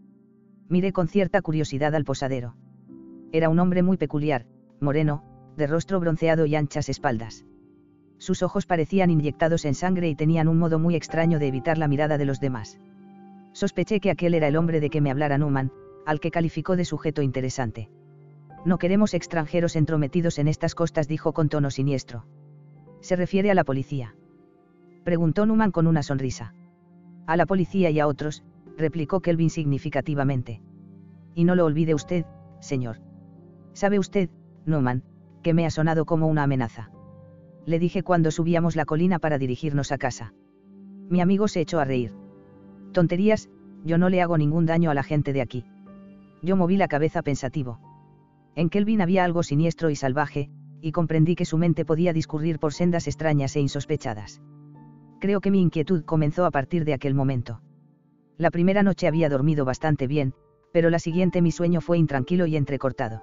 Miré 0.69 0.93
con 0.93 1.09
cierta 1.09 1.43
curiosidad 1.43 1.95
al 1.95 2.05
posadero. 2.05 2.57
Era 3.33 3.49
un 3.49 3.59
hombre 3.59 3.83
muy 3.83 3.97
peculiar, 3.97 4.47
moreno, 4.81 5.25
de 5.57 5.67
rostro 5.67 6.01
bronceado 6.01 6.47
y 6.47 6.55
anchas 6.55 6.89
espaldas 6.89 7.45
sus 8.19 8.43
ojos 8.43 8.67
parecían 8.67 9.11
inyectados 9.11 9.65
en 9.65 9.75
sangre 9.75 10.09
y 10.09 10.15
tenían 10.15 10.49
un 10.49 10.59
modo 10.59 10.79
muy 10.79 10.97
extraño 10.97 11.39
de 11.39 11.47
evitar 11.47 11.79
la 11.79 11.89
mirada 11.89 12.19
de 12.19 12.25
los 12.25 12.41
demás. 12.41 12.79
Sospeché 13.53 14.01
que 14.01 14.11
aquel 14.11 14.35
era 14.35 14.49
el 14.49 14.57
hombre 14.57 14.81
de 14.81 14.91
que 14.91 15.01
me 15.01 15.11
hablara 15.11 15.39
Newman, 15.39 15.73
al 16.05 16.21
que 16.21 16.31
calificó 16.31 16.77
de 16.77 16.85
sujeto 16.85 17.23
interesante. 17.23 17.89
No 18.65 18.79
queremos 18.79 19.15
extranjeros 19.15 19.77
entrometidos 19.77 20.39
en 20.39 20.49
estas 20.49 20.75
costas, 20.75 21.09
dijo 21.09 21.33
con 21.33 21.49
tono 21.49 21.71
siniestro. 21.71 22.27
¿Se 23.01 23.17
refiere 23.17 23.51
a 23.51 23.55
la 23.55 23.65
policía? 23.65 24.15
Preguntó 25.05 25.47
Newman 25.47 25.71
con 25.71 25.87
una 25.87 26.03
sonrisa. 26.03 26.55
A 27.27 27.37
la 27.37 27.47
policía 27.47 27.91
y 27.91 28.01
a 28.01 28.07
otros, 28.07 28.43
replicó 28.77 29.21
Kelvin 29.21 29.51
significativamente. 29.51 30.61
Y 31.35 31.45
no 31.45 31.55
lo 31.55 31.65
olvide 31.65 31.95
usted, 31.95 32.27
señor. 32.61 32.99
¿Sabe 33.73 33.99
usted, 33.99 34.29
Newman, 34.67 35.05
que 35.43 35.55
me 35.55 35.67
ha 35.67 35.71
sonado 35.71 36.05
como 36.05 36.27
una 36.27 36.43
amenaza? 36.43 36.91
le 37.69 37.79
dije 37.79 38.03
cuando 38.03 38.31
subíamos 38.31 38.77
la 38.77 38.87
colina 38.87 39.19
para 39.19 39.37
dirigirnos 39.37 39.93
a 39.93 39.99
casa. 39.99 40.33
Mi 41.11 41.21
amigo 41.21 41.49
se 41.49 41.61
echó 41.61 41.81
a 41.81 41.85
reír. 41.85 42.15
Tonterías, 42.93 43.51
yo 43.85 43.99
no 43.99 44.09
le 44.09 44.23
hago 44.23 44.39
ningún 44.39 44.65
daño 44.65 44.91
a 44.91 44.95
la 44.95 45.03
gente 45.03 45.35
de 45.35 45.43
aquí. 45.43 45.67
Yo 46.43 46.57
moví 46.57 46.79
la 46.79 46.89
cabeza 46.89 47.21
pensativo. 47.21 47.79
En 48.59 48.71
Kelvin 48.71 49.01
había 49.01 49.23
algo 49.23 49.45
siniestro 49.45 49.89
y 49.89 49.95
salvaje, 49.95 50.51
y 50.81 50.91
comprendí 50.91 51.37
que 51.37 51.45
su 51.45 51.59
mente 51.59 51.85
podía 51.85 52.13
discurrir 52.13 52.59
por 52.59 52.75
sendas 52.75 53.07
extrañas 53.07 53.55
e 53.55 53.61
insospechadas. 53.61 54.43
Creo 55.21 55.41
que 55.41 55.53
mi 55.53 55.61
inquietud 55.61 56.05
comenzó 56.05 56.45
a 56.45 56.51
partir 56.51 56.85
de 56.85 56.93
aquel 56.93 57.15
momento. 57.15 57.61
La 58.37 58.51
primera 58.51 58.83
noche 58.83 59.07
había 59.07 59.29
dormido 59.29 59.65
bastante 59.65 60.09
bien, 60.09 60.35
pero 60.73 60.91
la 60.91 60.99
siguiente 60.99 61.41
mi 61.41 61.53
sueño 61.53 61.81
fue 61.81 61.99
intranquilo 61.99 62.47
y 62.47 62.57
entrecortado. 62.57 63.23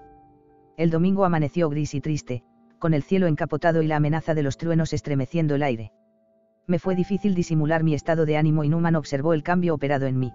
El 0.77 0.89
domingo 0.89 1.25
amaneció 1.25 1.69
gris 1.69 1.95
y 1.95 1.99
triste, 1.99 2.43
con 2.79 2.93
el 2.93 3.03
cielo 3.03 3.27
encapotado 3.27 3.81
y 3.81 3.87
la 3.87 3.97
amenaza 3.97 4.35
de 4.35 4.43
los 4.43 4.57
truenos 4.57 4.93
estremeciendo 4.93 5.55
el 5.55 5.63
aire. 5.63 5.91
Me 6.65 6.79
fue 6.79 6.95
difícil 6.95 7.35
disimular 7.35 7.83
mi 7.83 7.93
estado 7.93 8.25
de 8.25 8.37
ánimo 8.37 8.63
y 8.63 8.69
Numan 8.69 8.95
observó 8.95 9.33
el 9.33 9.43
cambio 9.43 9.73
operado 9.73 10.05
en 10.05 10.17
mí. 10.17 10.31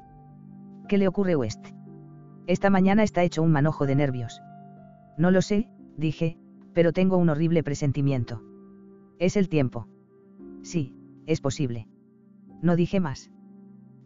¿Qué 0.88 0.98
le 0.98 1.08
ocurre 1.08 1.36
West? 1.36 1.68
Esta 2.46 2.68
mañana 2.68 3.02
está 3.02 3.22
hecho 3.22 3.42
un 3.42 3.50
manojo 3.50 3.86
de 3.86 3.94
nervios. 3.94 4.42
No 5.16 5.30
lo 5.30 5.42
sé, 5.42 5.68
dije, 5.96 6.36
pero 6.72 6.92
tengo 6.92 7.16
un 7.16 7.28
horrible 7.28 7.62
presentimiento. 7.62 8.42
Es 9.18 9.36
el 9.36 9.48
tiempo. 9.48 9.86
Sí, 10.62 10.94
es 11.26 11.40
posible. 11.40 11.88
No 12.62 12.76
dije 12.76 13.00
más. 13.00 13.30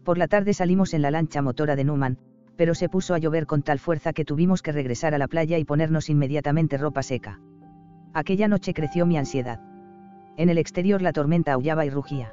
Por 0.05 0.19
la 0.19 0.29
tarde 0.29 0.55
salimos 0.55 0.95
en 0.95 1.03
la 1.03 1.11
lancha 1.11 1.43
motora 1.43 1.77
de 1.77 1.85
Numan, 1.85 2.19
pero 2.57 2.75
se 2.75 2.89
puso 2.89 3.15
a 3.15 3.19
llover 3.19 3.47
con 3.47 3.63
tal 3.63 3.79
fuerza 3.79 4.13
que 4.13 4.25
tuvimos 4.25 4.63
que 4.63 4.73
regresar 4.73 5.15
a 5.15 5.19
la 5.19 5.29
playa 5.29 5.59
y 5.59 5.65
ponernos 5.65 6.09
inmediatamente 6.11 6.79
ropa 6.79 7.03
seca. 7.03 7.41
Aquella 8.13 8.49
noche 8.49 8.75
creció 8.75 9.07
mi 9.07 9.17
ansiedad. 9.17 9.61
En 10.37 10.49
el 10.49 10.59
exterior 10.59 11.03
la 11.03 11.13
tormenta 11.13 11.53
aullaba 11.53 11.85
y 11.87 11.91
rugía. 11.91 12.33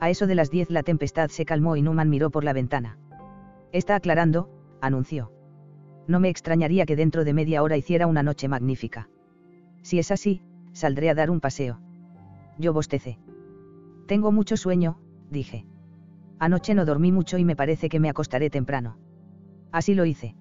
A 0.00 0.10
eso 0.10 0.26
de 0.26 0.34
las 0.34 0.50
diez 0.50 0.70
la 0.70 0.82
tempestad 0.82 1.28
se 1.28 1.44
calmó 1.44 1.76
y 1.76 1.82
Numan 1.82 2.08
miró 2.08 2.30
por 2.30 2.44
la 2.44 2.52
ventana. 2.52 2.98
Está 3.72 3.96
aclarando, 3.96 4.48
anunció. 4.80 5.33
No 6.06 6.20
me 6.20 6.28
extrañaría 6.28 6.86
que 6.86 6.96
dentro 6.96 7.24
de 7.24 7.32
media 7.32 7.62
hora 7.62 7.76
hiciera 7.76 8.06
una 8.06 8.22
noche 8.22 8.48
magnífica. 8.48 9.08
Si 9.82 9.98
es 9.98 10.10
así, 10.10 10.42
saldré 10.72 11.10
a 11.10 11.14
dar 11.14 11.30
un 11.30 11.40
paseo. 11.40 11.80
Yo 12.58 12.72
bostecé. 12.72 13.18
Tengo 14.06 14.32
mucho 14.32 14.56
sueño, 14.56 14.98
dije. 15.30 15.66
Anoche 16.38 16.74
no 16.74 16.84
dormí 16.84 17.10
mucho 17.10 17.38
y 17.38 17.44
me 17.44 17.56
parece 17.56 17.88
que 17.88 18.00
me 18.00 18.10
acostaré 18.10 18.50
temprano. 18.50 18.98
Así 19.72 19.94
lo 19.94 20.04
hice. 20.04 20.36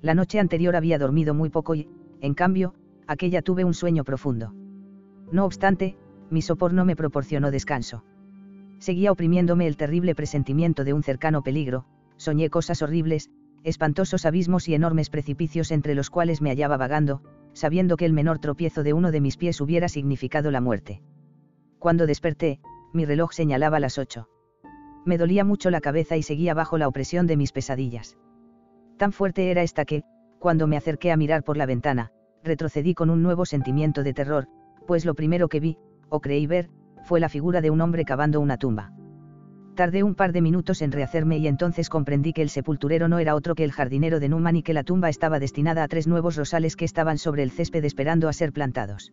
La 0.00 0.14
noche 0.14 0.40
anterior 0.40 0.76
había 0.76 0.98
dormido 0.98 1.34
muy 1.34 1.50
poco 1.50 1.74
y, 1.74 1.88
en 2.20 2.34
cambio, 2.34 2.74
aquella 3.06 3.42
tuve 3.42 3.64
un 3.64 3.74
sueño 3.74 4.04
profundo. 4.04 4.54
No 5.30 5.44
obstante, 5.44 5.96
mi 6.30 6.42
sopor 6.42 6.72
no 6.72 6.84
me 6.84 6.96
proporcionó 6.96 7.50
descanso. 7.50 8.04
Seguía 8.78 9.12
oprimiéndome 9.12 9.66
el 9.66 9.76
terrible 9.76 10.14
presentimiento 10.14 10.84
de 10.84 10.92
un 10.92 11.02
cercano 11.02 11.42
peligro, 11.42 11.84
soñé 12.16 12.50
cosas 12.50 12.82
horribles, 12.82 13.30
espantosos 13.66 14.24
abismos 14.24 14.68
y 14.68 14.74
enormes 14.74 15.10
precipicios 15.10 15.72
entre 15.72 15.96
los 15.96 16.08
cuales 16.08 16.40
me 16.40 16.50
hallaba 16.50 16.76
vagando, 16.76 17.20
sabiendo 17.52 17.96
que 17.96 18.04
el 18.04 18.12
menor 18.12 18.38
tropiezo 18.38 18.84
de 18.84 18.92
uno 18.92 19.10
de 19.10 19.20
mis 19.20 19.36
pies 19.36 19.60
hubiera 19.60 19.88
significado 19.88 20.52
la 20.52 20.60
muerte. 20.60 21.02
Cuando 21.80 22.06
desperté, 22.06 22.60
mi 22.92 23.04
reloj 23.04 23.32
señalaba 23.32 23.80
las 23.80 23.98
ocho. 23.98 24.28
Me 25.04 25.18
dolía 25.18 25.44
mucho 25.44 25.70
la 25.70 25.80
cabeza 25.80 26.16
y 26.16 26.22
seguía 26.22 26.54
bajo 26.54 26.78
la 26.78 26.86
opresión 26.86 27.26
de 27.26 27.36
mis 27.36 27.50
pesadillas. 27.50 28.16
Tan 28.98 29.12
fuerte 29.12 29.50
era 29.50 29.62
esta 29.62 29.84
que, 29.84 30.04
cuando 30.38 30.68
me 30.68 30.76
acerqué 30.76 31.10
a 31.10 31.16
mirar 31.16 31.42
por 31.42 31.56
la 31.56 31.66
ventana, 31.66 32.12
retrocedí 32.44 32.94
con 32.94 33.10
un 33.10 33.24
nuevo 33.24 33.46
sentimiento 33.46 34.04
de 34.04 34.14
terror, 34.14 34.46
pues 34.86 35.04
lo 35.04 35.14
primero 35.14 35.48
que 35.48 35.58
vi, 35.58 35.76
o 36.08 36.20
creí 36.20 36.46
ver, 36.46 36.70
fue 37.02 37.18
la 37.18 37.28
figura 37.28 37.60
de 37.60 37.70
un 37.70 37.80
hombre 37.80 38.04
cavando 38.04 38.40
una 38.40 38.58
tumba. 38.58 38.92
Tardé 39.76 40.02
un 40.02 40.14
par 40.14 40.32
de 40.32 40.40
minutos 40.40 40.80
en 40.80 40.90
rehacerme 40.90 41.36
y 41.36 41.46
entonces 41.46 41.90
comprendí 41.90 42.32
que 42.32 42.40
el 42.40 42.48
sepulturero 42.48 43.08
no 43.08 43.18
era 43.18 43.34
otro 43.34 43.54
que 43.54 43.62
el 43.62 43.72
jardinero 43.72 44.20
de 44.20 44.30
Numan 44.30 44.56
y 44.56 44.62
que 44.62 44.72
la 44.72 44.84
tumba 44.84 45.10
estaba 45.10 45.38
destinada 45.38 45.82
a 45.82 45.88
tres 45.88 46.06
nuevos 46.06 46.34
rosales 46.34 46.76
que 46.76 46.86
estaban 46.86 47.18
sobre 47.18 47.42
el 47.42 47.50
césped 47.50 47.84
esperando 47.84 48.30
a 48.30 48.32
ser 48.32 48.54
plantados. 48.54 49.12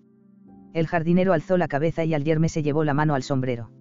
El 0.74 0.88
jardinero 0.88 1.34
alzó 1.34 1.58
la 1.58 1.68
cabeza 1.68 2.06
y 2.06 2.14
al 2.14 2.24
yerme 2.24 2.48
se 2.48 2.64
llevó 2.64 2.86
la 2.86 2.94
mano 2.94 3.14
al 3.14 3.24
sombrero. 3.24 3.72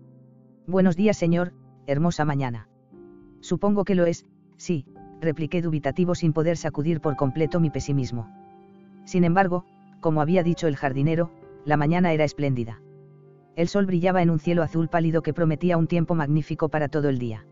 Buenos 0.66 0.96
días, 0.96 1.16
señor, 1.16 1.52
hermosa 1.86 2.24
mañana. 2.24 2.68
Supongo 3.38 3.84
que 3.84 3.94
lo 3.94 4.04
es, 4.04 4.26
sí, 4.56 4.84
repliqué 5.20 5.62
dubitativo 5.62 6.16
sin 6.16 6.32
poder 6.32 6.56
sacudir 6.56 7.00
por 7.00 7.14
completo 7.14 7.60
mi 7.60 7.70
pesimismo. 7.70 8.28
Sin 9.04 9.22
embargo, 9.22 9.64
como 10.00 10.20
había 10.20 10.42
dicho 10.42 10.66
el 10.66 10.74
jardinero, 10.74 11.30
la 11.64 11.76
mañana 11.76 12.12
era 12.12 12.24
espléndida. 12.24 12.81
El 13.54 13.68
sol 13.68 13.86
brillaba 13.86 14.22
en 14.22 14.30
un 14.30 14.38
cielo 14.38 14.62
azul 14.62 14.88
pálido 14.88 15.22
que 15.22 15.34
prometía 15.34 15.76
un 15.76 15.86
tiempo 15.86 16.14
magnífico 16.14 16.70
para 16.70 16.88
todo 16.88 17.08
el 17.10 17.18
día. 17.18 17.44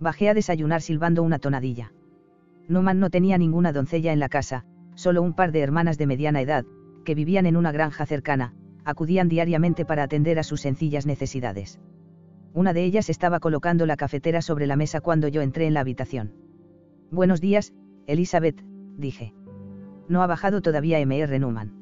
Bajé 0.00 0.28
a 0.28 0.34
desayunar 0.34 0.82
silbando 0.82 1.22
una 1.22 1.38
tonadilla. 1.38 1.92
Numan 2.68 2.98
no 2.98 3.10
tenía 3.10 3.38
ninguna 3.38 3.72
doncella 3.72 4.12
en 4.12 4.18
la 4.18 4.28
casa, 4.28 4.64
solo 4.94 5.22
un 5.22 5.34
par 5.34 5.52
de 5.52 5.60
hermanas 5.60 5.98
de 5.98 6.06
mediana 6.06 6.40
edad, 6.40 6.64
que 7.04 7.14
vivían 7.14 7.46
en 7.46 7.56
una 7.56 7.70
granja 7.70 8.06
cercana, 8.06 8.54
acudían 8.84 9.28
diariamente 9.28 9.84
para 9.84 10.02
atender 10.02 10.38
a 10.38 10.42
sus 10.42 10.60
sencillas 10.60 11.06
necesidades. 11.06 11.80
Una 12.52 12.72
de 12.72 12.84
ellas 12.84 13.08
estaba 13.08 13.38
colocando 13.38 13.86
la 13.86 13.96
cafetera 13.96 14.42
sobre 14.42 14.66
la 14.66 14.76
mesa 14.76 15.00
cuando 15.00 15.28
yo 15.28 15.42
entré 15.42 15.66
en 15.66 15.74
la 15.74 15.80
habitación. 15.80 16.32
Buenos 17.12 17.40
días, 17.40 17.72
Elizabeth, 18.06 18.64
dije. 18.96 19.32
No 20.08 20.22
ha 20.22 20.26
bajado 20.26 20.60
todavía 20.60 20.98
M.R. 20.98 21.38
Numan. 21.38 21.72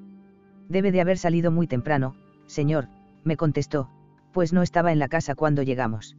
Debe 0.69 0.93
de 0.93 1.01
haber 1.01 1.17
salido 1.17 1.51
muy 1.51 1.67
temprano, 1.67 2.15
señor, 2.47 2.89
me 3.25 3.37
contestó, 3.37 3.91
pues 4.33 4.53
no 4.53 4.63
estaba 4.63 4.93
en 4.93 4.99
la 4.99 5.09
casa 5.09 5.35
cuando 5.35 5.63
llegamos. 5.63 6.17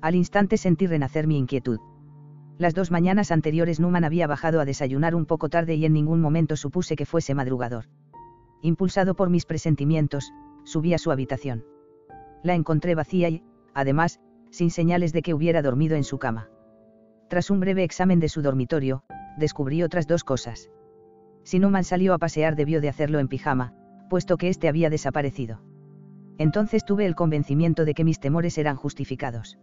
Al 0.00 0.14
instante 0.14 0.56
sentí 0.56 0.86
renacer 0.86 1.26
mi 1.26 1.36
inquietud. 1.36 1.80
Las 2.58 2.74
dos 2.74 2.90
mañanas 2.90 3.30
anteriores 3.30 3.80
Numan 3.80 4.04
había 4.04 4.26
bajado 4.26 4.60
a 4.60 4.64
desayunar 4.64 5.14
un 5.14 5.26
poco 5.26 5.48
tarde 5.48 5.74
y 5.74 5.84
en 5.84 5.92
ningún 5.92 6.20
momento 6.20 6.56
supuse 6.56 6.96
que 6.96 7.06
fuese 7.06 7.34
madrugador. 7.34 7.86
Impulsado 8.62 9.14
por 9.14 9.30
mis 9.30 9.46
presentimientos, 9.46 10.32
subí 10.64 10.92
a 10.92 10.98
su 10.98 11.10
habitación. 11.10 11.64
La 12.42 12.54
encontré 12.54 12.94
vacía 12.94 13.30
y, 13.30 13.42
además, 13.74 14.20
sin 14.50 14.70
señales 14.70 15.12
de 15.12 15.22
que 15.22 15.34
hubiera 15.34 15.62
dormido 15.62 15.96
en 15.96 16.04
su 16.04 16.18
cama. 16.18 16.50
Tras 17.28 17.50
un 17.50 17.60
breve 17.60 17.84
examen 17.84 18.20
de 18.20 18.28
su 18.28 18.42
dormitorio, 18.42 19.04
descubrí 19.38 19.82
otras 19.82 20.06
dos 20.06 20.24
cosas. 20.24 20.70
Si 21.44 21.58
Numan 21.58 21.84
salió 21.84 22.12
a 22.12 22.18
pasear 22.18 22.56
debió 22.56 22.80
de 22.80 22.90
hacerlo 22.90 23.18
en 23.18 23.28
pijama, 23.28 23.74
puesto 24.10 24.36
que 24.36 24.48
éste 24.48 24.68
había 24.68 24.90
desaparecido 24.90 25.60
entonces 26.40 26.86
tuve 26.86 27.04
el 27.04 27.14
convencimiento 27.14 27.84
de 27.84 27.92
que 27.92 28.02
mis 28.02 28.18
temores 28.18 28.56
eran 28.56 28.74
justificados. 28.74 29.58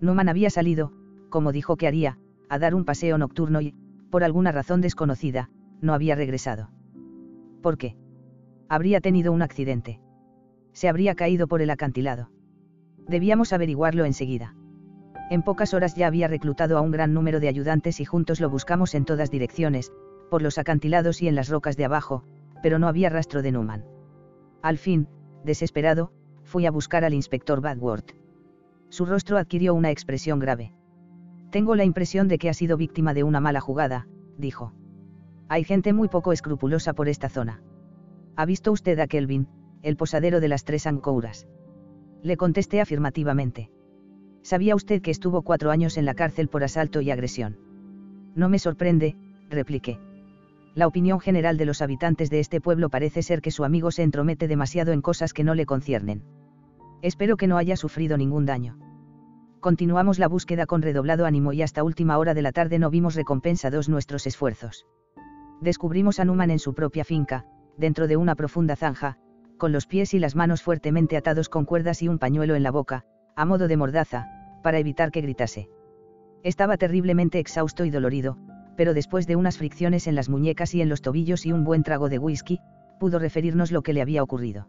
Numan 0.00 0.30
había 0.30 0.48
salido, 0.48 0.90
como 1.28 1.52
dijo 1.52 1.76
que 1.76 1.86
haría, 1.86 2.16
a 2.48 2.58
dar 2.58 2.74
un 2.74 2.86
paseo 2.86 3.18
nocturno 3.18 3.60
y, 3.60 3.74
por 4.10 4.24
alguna 4.24 4.50
razón 4.50 4.80
desconocida, 4.80 5.50
no 5.82 5.92
había 5.92 6.14
regresado. 6.14 6.70
¿Por 7.60 7.76
qué? 7.76 7.94
Habría 8.70 9.02
tenido 9.02 9.32
un 9.32 9.42
accidente. 9.42 10.00
Se 10.72 10.88
habría 10.88 11.14
caído 11.14 11.46
por 11.46 11.60
el 11.60 11.68
acantilado. 11.68 12.30
Debíamos 13.06 13.52
averiguarlo 13.52 14.06
enseguida. 14.06 14.54
En 15.28 15.42
pocas 15.42 15.74
horas 15.74 15.94
ya 15.94 16.06
había 16.06 16.26
reclutado 16.26 16.78
a 16.78 16.80
un 16.80 16.90
gran 16.90 17.12
número 17.12 17.38
de 17.38 17.48
ayudantes 17.48 18.00
y 18.00 18.06
juntos 18.06 18.40
lo 18.40 18.48
buscamos 18.48 18.94
en 18.94 19.04
todas 19.04 19.30
direcciones, 19.30 19.92
por 20.30 20.40
los 20.40 20.56
acantilados 20.56 21.20
y 21.20 21.28
en 21.28 21.34
las 21.34 21.50
rocas 21.50 21.76
de 21.76 21.84
abajo, 21.84 22.24
pero 22.62 22.78
no 22.78 22.88
había 22.88 23.10
rastro 23.10 23.42
de 23.42 23.52
Numan. 23.52 23.84
Al 24.62 24.78
fin, 24.78 25.06
desesperado, 25.44 26.10
fui 26.44 26.66
a 26.66 26.70
buscar 26.70 27.04
al 27.04 27.14
inspector 27.14 27.60
Badworth. 27.60 28.12
Su 28.88 29.04
rostro 29.04 29.36
adquirió 29.36 29.74
una 29.74 29.90
expresión 29.90 30.38
grave. 30.38 30.72
Tengo 31.50 31.76
la 31.76 31.84
impresión 31.84 32.28
de 32.28 32.38
que 32.38 32.48
ha 32.48 32.54
sido 32.54 32.76
víctima 32.76 33.14
de 33.14 33.22
una 33.22 33.40
mala 33.40 33.60
jugada, 33.60 34.08
dijo. 34.36 34.72
Hay 35.48 35.64
gente 35.64 35.92
muy 35.92 36.08
poco 36.08 36.32
escrupulosa 36.32 36.92
por 36.92 37.08
esta 37.08 37.28
zona. 37.28 37.62
¿Ha 38.36 38.44
visto 38.46 38.72
usted 38.72 38.98
a 38.98 39.06
Kelvin, 39.06 39.48
el 39.82 39.96
posadero 39.96 40.40
de 40.40 40.48
las 40.48 40.64
tres 40.64 40.86
ancouras? 40.86 41.46
Le 42.22 42.36
contesté 42.36 42.80
afirmativamente. 42.80 43.70
¿Sabía 44.42 44.74
usted 44.74 45.02
que 45.02 45.10
estuvo 45.10 45.42
cuatro 45.42 45.70
años 45.70 45.96
en 45.96 46.04
la 46.04 46.14
cárcel 46.14 46.48
por 46.48 46.64
asalto 46.64 47.00
y 47.00 47.10
agresión? 47.10 47.58
No 48.34 48.48
me 48.48 48.58
sorprende, 48.58 49.16
repliqué 49.50 49.98
la 50.74 50.86
opinión 50.86 51.20
general 51.20 51.56
de 51.56 51.64
los 51.64 51.82
habitantes 51.82 52.30
de 52.30 52.40
este 52.40 52.60
pueblo 52.60 52.88
parece 52.88 53.22
ser 53.22 53.40
que 53.40 53.50
su 53.50 53.64
amigo 53.64 53.90
se 53.90 54.02
entromete 54.02 54.48
demasiado 54.48 54.92
en 54.92 55.02
cosas 55.02 55.32
que 55.32 55.44
no 55.44 55.54
le 55.54 55.66
conciernen. 55.66 56.22
Espero 57.02 57.36
que 57.36 57.46
no 57.46 57.56
haya 57.56 57.76
sufrido 57.76 58.16
ningún 58.16 58.46
daño. 58.46 58.78
Continuamos 59.60 60.18
la 60.18 60.28
búsqueda 60.28 60.66
con 60.66 60.82
redoblado 60.82 61.26
ánimo 61.26 61.52
y 61.52 61.62
hasta 61.62 61.82
última 61.82 62.16
hora 62.18 62.34
de 62.34 62.42
la 62.42 62.52
tarde 62.52 62.78
no 62.78 62.90
vimos 62.90 63.16
recompensados 63.16 63.88
nuestros 63.88 64.26
esfuerzos. 64.26 64.86
Descubrimos 65.60 66.20
a 66.20 66.24
Numan 66.24 66.50
en 66.50 66.60
su 66.60 66.74
propia 66.74 67.04
finca, 67.04 67.44
dentro 67.76 68.06
de 68.06 68.16
una 68.16 68.36
profunda 68.36 68.76
zanja, 68.76 69.16
con 69.56 69.72
los 69.72 69.86
pies 69.86 70.14
y 70.14 70.20
las 70.20 70.36
manos 70.36 70.62
fuertemente 70.62 71.16
atados 71.16 71.48
con 71.48 71.64
cuerdas 71.64 72.02
y 72.02 72.08
un 72.08 72.18
pañuelo 72.18 72.54
en 72.54 72.62
la 72.62 72.70
boca, 72.70 73.04
a 73.34 73.44
modo 73.44 73.66
de 73.66 73.76
mordaza, 73.76 74.26
para 74.62 74.78
evitar 74.78 75.10
que 75.10 75.20
gritase. 75.20 75.68
Estaba 76.44 76.76
terriblemente 76.76 77.40
exhausto 77.40 77.84
y 77.84 77.90
dolorido, 77.90 78.38
pero 78.78 78.94
después 78.94 79.26
de 79.26 79.34
unas 79.34 79.58
fricciones 79.58 80.06
en 80.06 80.14
las 80.14 80.28
muñecas 80.28 80.72
y 80.72 80.80
en 80.80 80.88
los 80.88 81.02
tobillos 81.02 81.44
y 81.46 81.50
un 81.50 81.64
buen 81.64 81.82
trago 81.82 82.08
de 82.08 82.20
whisky, 82.20 82.60
pudo 83.00 83.18
referirnos 83.18 83.72
lo 83.72 83.82
que 83.82 83.92
le 83.92 84.00
había 84.00 84.22
ocurrido. 84.22 84.68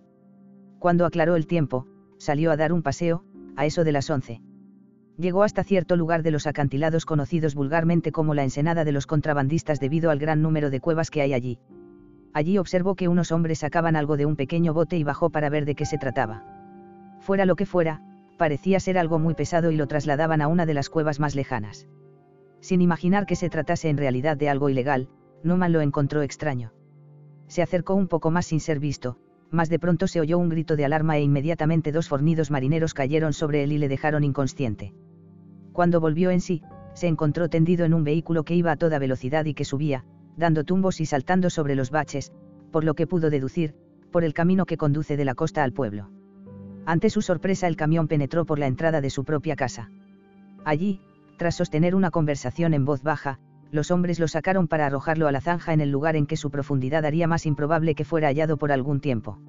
Cuando 0.79 1.05
aclaró 1.05 1.35
el 1.35 1.45
tiempo, 1.45 1.85
salió 2.17 2.51
a 2.51 2.57
dar 2.57 2.73
un 2.73 2.81
paseo, 2.81 3.23
a 3.55 3.67
eso 3.67 3.83
de 3.83 3.91
las 3.91 4.09
once. 4.09 4.41
Llegó 5.15 5.43
hasta 5.43 5.63
cierto 5.63 5.95
lugar 5.95 6.23
de 6.23 6.31
los 6.31 6.47
acantilados 6.47 7.05
conocidos 7.05 7.53
vulgarmente 7.53 8.11
como 8.11 8.33
la 8.33 8.43
ensenada 8.43 8.83
de 8.83 8.93
los 8.93 9.05
contrabandistas 9.05 9.79
debido 9.79 10.09
al 10.09 10.17
gran 10.17 10.41
número 10.41 10.71
de 10.71 10.79
cuevas 10.79 11.11
que 11.11 11.21
hay 11.21 11.35
allí. 11.35 11.59
Allí 12.33 12.57
observó 12.57 12.95
que 12.95 13.09
unos 13.09 13.31
hombres 13.31 13.59
sacaban 13.59 13.95
algo 13.95 14.17
de 14.17 14.25
un 14.25 14.35
pequeño 14.35 14.73
bote 14.73 14.97
y 14.97 15.03
bajó 15.03 15.29
para 15.29 15.51
ver 15.51 15.65
de 15.65 15.75
qué 15.75 15.85
se 15.85 15.99
trataba. 15.99 16.43
Fuera 17.19 17.45
lo 17.45 17.55
que 17.55 17.67
fuera, 17.67 18.01
parecía 18.39 18.79
ser 18.79 18.97
algo 18.97 19.19
muy 19.19 19.35
pesado 19.35 19.69
y 19.69 19.77
lo 19.77 19.85
trasladaban 19.85 20.41
a 20.41 20.47
una 20.47 20.65
de 20.65 20.73
las 20.73 20.89
cuevas 20.89 21.19
más 21.19 21.35
lejanas. 21.35 21.87
Sin 22.61 22.81
imaginar 22.81 23.25
que 23.25 23.35
se 23.35 23.49
tratase 23.49 23.89
en 23.89 23.97
realidad 23.97 24.37
de 24.37 24.49
algo 24.49 24.69
ilegal, 24.69 25.07
Numan 25.43 25.71
lo 25.71 25.81
encontró 25.81 26.21
extraño. 26.21 26.73
Se 27.47 27.61
acercó 27.61 27.95
un 27.95 28.07
poco 28.07 28.31
más 28.31 28.45
sin 28.45 28.59
ser 28.59 28.79
visto, 28.79 29.17
más 29.51 29.69
de 29.69 29.79
pronto 29.79 30.07
se 30.07 30.19
oyó 30.19 30.37
un 30.37 30.49
grito 30.49 30.75
de 30.75 30.85
alarma 30.85 31.17
e 31.17 31.21
inmediatamente 31.21 31.91
dos 31.91 32.07
fornidos 32.07 32.51
marineros 32.51 32.93
cayeron 32.93 33.33
sobre 33.33 33.63
él 33.63 33.71
y 33.71 33.77
le 33.77 33.87
dejaron 33.87 34.23
inconsciente. 34.23 34.93
Cuando 35.73 35.99
volvió 35.99 36.29
en 36.29 36.41
sí, 36.41 36.61
se 36.93 37.07
encontró 37.07 37.49
tendido 37.49 37.85
en 37.85 37.93
un 37.93 38.03
vehículo 38.03 38.43
que 38.43 38.55
iba 38.55 38.71
a 38.71 38.75
toda 38.75 38.99
velocidad 38.99 39.45
y 39.45 39.53
que 39.53 39.65
subía, 39.65 40.03
dando 40.37 40.63
tumbos 40.63 40.99
y 41.01 41.05
saltando 41.05 41.49
sobre 41.49 41.75
los 41.75 41.89
baches, 41.89 42.33
por 42.71 42.83
lo 42.83 42.93
que 42.93 43.07
pudo 43.07 43.29
deducir, 43.29 43.73
por 44.11 44.23
el 44.23 44.33
camino 44.33 44.65
que 44.65 44.77
conduce 44.77 45.17
de 45.17 45.25
la 45.25 45.35
costa 45.35 45.63
al 45.63 45.73
pueblo. 45.73 46.09
Ante 46.85 47.09
su 47.09 47.21
sorpresa 47.21 47.67
el 47.67 47.75
camión 47.75 48.07
penetró 48.07 48.45
por 48.45 48.59
la 48.59 48.67
entrada 48.67 49.01
de 49.01 49.09
su 49.09 49.23
propia 49.23 49.55
casa. 49.55 49.91
Allí, 50.65 51.01
tras 51.39 51.55
sostener 51.55 51.95
una 51.95 52.11
conversación 52.11 52.73
en 52.73 52.83
voz 52.83 53.01
baja, 53.01 53.39
los 53.71 53.91
hombres 53.91 54.19
lo 54.19 54.27
sacaron 54.27 54.67
para 54.67 54.85
arrojarlo 54.85 55.25
a 55.27 55.31
la 55.31 55.39
zanja 55.39 55.73
en 55.73 55.79
el 55.79 55.89
lugar 55.89 56.17
en 56.17 56.25
que 56.25 56.35
su 56.35 56.51
profundidad 56.51 57.05
haría 57.05 57.27
más 57.27 57.45
improbable 57.45 57.95
que 57.95 58.03
fuera 58.03 58.27
hallado 58.27 58.57
por 58.57 58.73
algún 58.73 58.99
tiempo. 58.99 59.39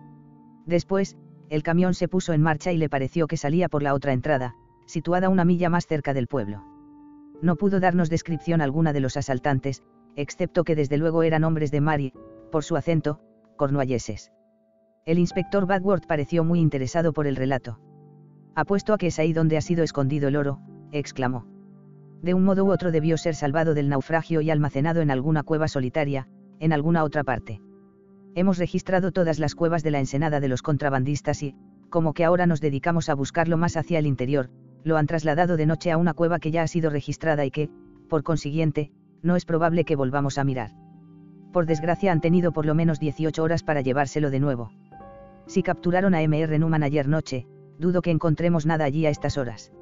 Después, 0.67 1.17
el 1.49 1.65
camión 1.65 1.95
se 1.95 2.07
puso 2.07 2.33
en 2.33 2.43
marcha 2.43 2.71
y 2.71 2.77
le 2.77 2.89
pareció 2.89 3.27
que 3.27 3.37
salía 3.37 3.69
por 3.69 3.83
la 3.83 3.93
otra 3.93 4.13
entrada, 4.13 4.55
situada 4.87 5.29
una 5.29 5.45
milla 5.45 5.69
más 5.69 5.89
cerca 5.89 6.15
del 6.15 6.29
pueblo. 6.29 6.65
No 7.43 7.57
pudo 7.57 7.81
darnos 7.81 8.09
descripción 8.09 8.61
alguna 8.61 8.93
de 8.93 9.01
los 9.01 9.17
asaltantes, 9.17 9.83
excepto 10.15 10.63
que 10.63 10.77
desde 10.77 10.97
luego 10.97 11.25
eran 11.25 11.43
hombres 11.43 11.73
de 11.73 11.81
mar 11.81 12.01
por 12.53 12.63
su 12.63 12.77
acento, 12.77 13.19
cornualleses. 13.57 14.31
El 15.07 15.19
inspector 15.19 15.67
Badworth 15.67 16.07
pareció 16.07 16.45
muy 16.45 16.61
interesado 16.61 17.13
por 17.13 17.27
el 17.27 17.35
relato. 17.35 17.81
Apuesto 18.55 18.95
a 18.95 18.99
que 18.99 19.09
es 19.09 19.19
ahí 19.19 19.33
donde 19.33 19.57
ha 19.57 19.61
sido 19.61 19.83
escondido 19.83 20.29
el 20.29 20.37
oro, 20.37 20.61
exclamó. 20.93 21.50
De 22.23 22.35
un 22.35 22.45
modo 22.45 22.65
u 22.65 22.71
otro 22.71 22.91
debió 22.91 23.17
ser 23.17 23.35
salvado 23.35 23.75
del 23.75 23.89
naufragio 23.89 24.41
y 24.41 24.51
almacenado 24.51 25.01
en 25.01 25.11
alguna 25.11 25.43
cueva 25.43 25.69
solitaria, 25.69 26.29
en 26.59 26.73
alguna 26.73 27.05
otra 27.05 27.25
parte. 27.25 27.61
Hemos 28.35 28.59
registrado 28.59 29.11
todas 29.11 29.39
las 29.39 29.55
cuevas 29.55 29.83
de 29.83 29.91
la 29.91 29.99
ensenada 29.99 30.39
de 30.41 30.49
los 30.49 30.63
contrabandistas 30.63 31.43
y, 31.43 31.55
como 31.89 32.13
que 32.13 32.25
ahora 32.25 32.47
nos 32.47 32.61
dedicamos 32.61 33.09
a 33.09 33.15
buscarlo 33.15 33.57
más 33.57 33.77
hacia 33.77 33.99
el 33.99 34.07
interior, 34.07 34.51
lo 34.85 34.97
han 34.97 35.07
trasladado 35.07 35.57
de 35.57 35.67
noche 35.67 35.91
a 35.91 35.97
una 35.97 36.15
cueva 36.15 36.39
que 36.39 36.51
ya 36.51 36.63
ha 36.63 36.69
sido 36.69 36.91
registrada 36.91 37.45
y 37.45 37.51
que, 37.51 37.71
por 38.09 38.23
consiguiente, 38.23 38.91
no 39.23 39.37
es 39.37 39.45
probable 39.45 39.85
que 39.85 39.97
volvamos 39.97 40.39
a 40.39 40.45
mirar. 40.45 40.73
Por 41.53 41.67
desgracia 41.67 42.13
han 42.13 42.21
tenido 42.21 42.53
por 42.53 42.67
lo 42.67 42.75
menos 42.75 43.01
18 43.01 43.43
horas 43.43 43.63
para 43.63 43.81
llevárselo 43.81 44.31
de 44.31 44.41
nuevo. 44.41 44.71
Si 45.47 45.63
capturaron 45.63 46.15
a 46.15 46.23
MR 46.23 46.59
Numan 46.59 46.83
ayer 46.83 47.09
noche, 47.09 47.47
dudo 47.79 48.03
que 48.03 48.11
encontremos 48.11 48.67
nada 48.67 48.85
allí 48.85 49.07
a 49.07 49.11
estas 49.11 49.37
horas. 49.37 49.73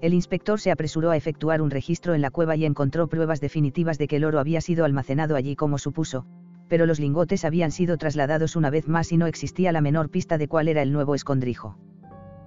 El 0.00 0.12
inspector 0.14 0.60
se 0.60 0.70
apresuró 0.70 1.10
a 1.10 1.16
efectuar 1.16 1.62
un 1.62 1.70
registro 1.70 2.14
en 2.14 2.20
la 2.20 2.30
cueva 2.30 2.56
y 2.56 2.64
encontró 2.64 3.08
pruebas 3.08 3.40
definitivas 3.40 3.98
de 3.98 4.06
que 4.06 4.16
el 4.16 4.24
oro 4.24 4.38
había 4.38 4.60
sido 4.60 4.84
almacenado 4.84 5.36
allí 5.36 5.56
como 5.56 5.78
supuso, 5.78 6.26
pero 6.68 6.86
los 6.86 7.00
lingotes 7.00 7.44
habían 7.44 7.70
sido 7.70 7.96
trasladados 7.96 8.56
una 8.56 8.70
vez 8.70 8.88
más 8.88 9.12
y 9.12 9.16
no 9.16 9.26
existía 9.26 9.72
la 9.72 9.80
menor 9.80 10.10
pista 10.10 10.38
de 10.38 10.48
cuál 10.48 10.68
era 10.68 10.82
el 10.82 10.92
nuevo 10.92 11.14
escondrijo. 11.14 11.78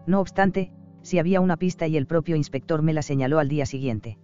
No 0.06 0.20
obstante, 0.20 0.72
si 1.02 1.20
había 1.20 1.42
una 1.42 1.58
pista 1.58 1.88
y 1.88 1.98
el 1.98 2.06
propio 2.06 2.36
inspector 2.36 2.82
me 2.82 2.94
la 2.94 3.02
señaló 3.02 3.40
al 3.40 3.50
día 3.50 3.66
siguiente. 3.66 4.18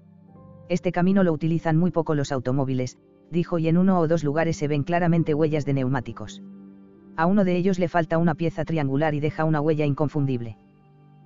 Este 0.70 0.92
camino 0.92 1.24
lo 1.24 1.34
utilizan 1.34 1.78
muy 1.78 1.92
poco 1.92 2.16
los 2.16 2.32
automóviles, 2.32 2.98
dijo 3.32 3.60
y 3.60 3.68
en 3.68 3.78
uno 3.78 4.00
o 4.00 4.08
dos 4.08 4.24
lugares 4.24 4.58
se 4.58 4.68
ven 4.68 4.84
claramente 4.84 5.34
huellas 5.34 5.66
de 5.66 5.74
neumáticos. 5.74 6.42
A 7.16 7.26
uno 7.26 7.44
de 7.44 7.56
ellos 7.56 7.80
le 7.80 7.90
falta 7.90 8.18
una 8.18 8.36
pieza 8.36 8.66
triangular 8.66 9.14
y 9.14 9.20
deja 9.20 9.44
una 9.46 9.62
huella 9.62 9.86
inconfundible. 9.86 10.58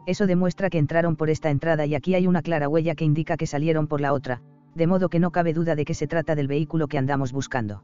Eso 0.07 0.25
demuestra 0.25 0.69
que 0.69 0.77
entraron 0.77 1.17
por 1.17 1.29
esta 1.29 1.49
entrada 1.49 1.85
y 1.85 1.93
aquí 1.93 2.15
hay 2.15 2.27
una 2.27 2.41
clara 2.41 2.69
huella 2.69 2.95
que 2.95 3.03
indica 3.03 3.35
que 3.35 3.45
salieron 3.45 3.87
por 3.87 3.99
la 3.99 4.13
otra, 4.13 4.41
de 4.73 4.87
modo 4.87 5.09
que 5.09 5.19
no 5.19 5.31
cabe 5.31 5.51
duda 5.51 5.75
de 5.75 5.83
que 5.83 5.93
se 5.93 6.07
trata 6.07 6.33
del 6.33 6.47
vehículo 6.47 6.87
que 6.87 6.97
andamos 6.97 7.33
buscando. 7.33 7.83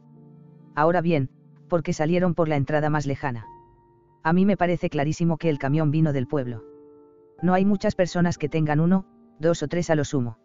Ahora 0.74 1.01
bien, 1.01 1.30
¿por 1.68 1.84
qué 1.84 1.92
salieron 1.92 2.34
por 2.34 2.48
la 2.48 2.56
entrada 2.56 2.89
más 2.89 3.06
lejana? 3.06 3.46
A 4.24 4.32
mí 4.32 4.46
me 4.46 4.56
parece 4.56 4.89
clarísimo 4.89 5.38
que 5.38 5.50
el 5.50 5.60
camión 5.60 5.92
vino 5.92 6.13
del 6.13 6.25
pueblo. 6.25 6.63
No 7.42 7.53
hay 7.53 7.65
muchas 7.65 7.94
personas 7.94 8.38
que 8.38 8.48
tengan 8.48 8.80
uno, 8.80 9.03
dos 9.38 9.62
o 9.62 9.68
tres 9.68 9.89
a 9.89 9.96
lo 9.96 10.06
sumo. 10.06 10.38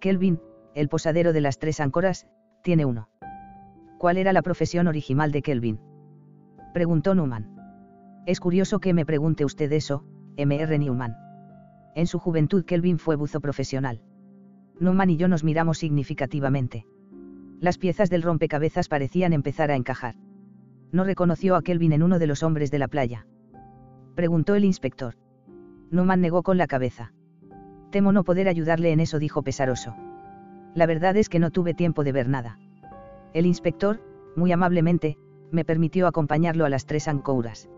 Kelvin, 0.00 0.40
el 0.74 0.88
posadero 0.88 1.32
de 1.32 1.40
las 1.40 1.60
tres 1.60 1.78
áncoras, 1.78 2.26
tiene 2.64 2.84
uno. 2.84 3.08
¿Cuál 3.98 4.18
era 4.18 4.32
la 4.32 4.42
profesión 4.42 4.88
original 4.88 5.30
de 5.30 5.42
Kelvin? 5.42 5.78
Preguntó 6.74 7.14
Newman. 7.14 7.54
Es 8.26 8.40
curioso 8.40 8.80
que 8.80 8.92
me 8.92 9.06
pregunte 9.06 9.44
usted 9.44 9.70
eso, 9.70 10.04
M.R. 10.36 10.78
Newman. 10.78 11.16
En 11.94 12.06
su 12.06 12.18
juventud 12.18 12.64
Kelvin 12.64 12.98
fue 12.98 13.16
buzo 13.16 13.40
profesional. 13.40 14.02
Newman 14.78 15.10
y 15.10 15.16
yo 15.16 15.28
nos 15.28 15.44
miramos 15.44 15.78
significativamente. 15.78 16.86
Las 17.58 17.78
piezas 17.78 18.10
del 18.10 18.22
rompecabezas 18.22 18.88
parecían 18.88 19.32
empezar 19.32 19.70
a 19.70 19.76
encajar. 19.76 20.16
No 20.92 21.04
reconoció 21.04 21.56
a 21.56 21.62
Kelvin 21.62 21.92
en 21.92 22.02
uno 22.02 22.18
de 22.18 22.26
los 22.26 22.42
hombres 22.42 22.70
de 22.70 22.78
la 22.78 22.88
playa. 22.88 23.26
Preguntó 24.14 24.54
el 24.54 24.64
inspector. 24.64 25.14
Numan 25.90 26.20
negó 26.20 26.42
con 26.42 26.58
la 26.58 26.66
cabeza. 26.66 27.12
Temo 27.90 28.12
no 28.12 28.24
poder 28.24 28.48
ayudarle 28.48 28.92
en 28.92 29.00
eso, 29.00 29.18
dijo 29.18 29.42
pesaroso. 29.42 29.96
La 30.74 30.84
verdad 30.84 31.16
es 31.16 31.30
que 31.30 31.38
no 31.38 31.50
tuve 31.50 31.72
tiempo 31.72 32.04
de 32.04 32.12
ver 32.12 32.28
nada. 32.28 32.58
El 33.32 33.46
inspector, 33.46 34.02
muy 34.36 34.52
amablemente, 34.52 35.16
me 35.50 35.64
permitió 35.64 36.06
acompañarlo 36.06 36.66
a 36.66 36.68
las 36.68 36.84
tres 36.84 37.08
ancouras. 37.08 37.70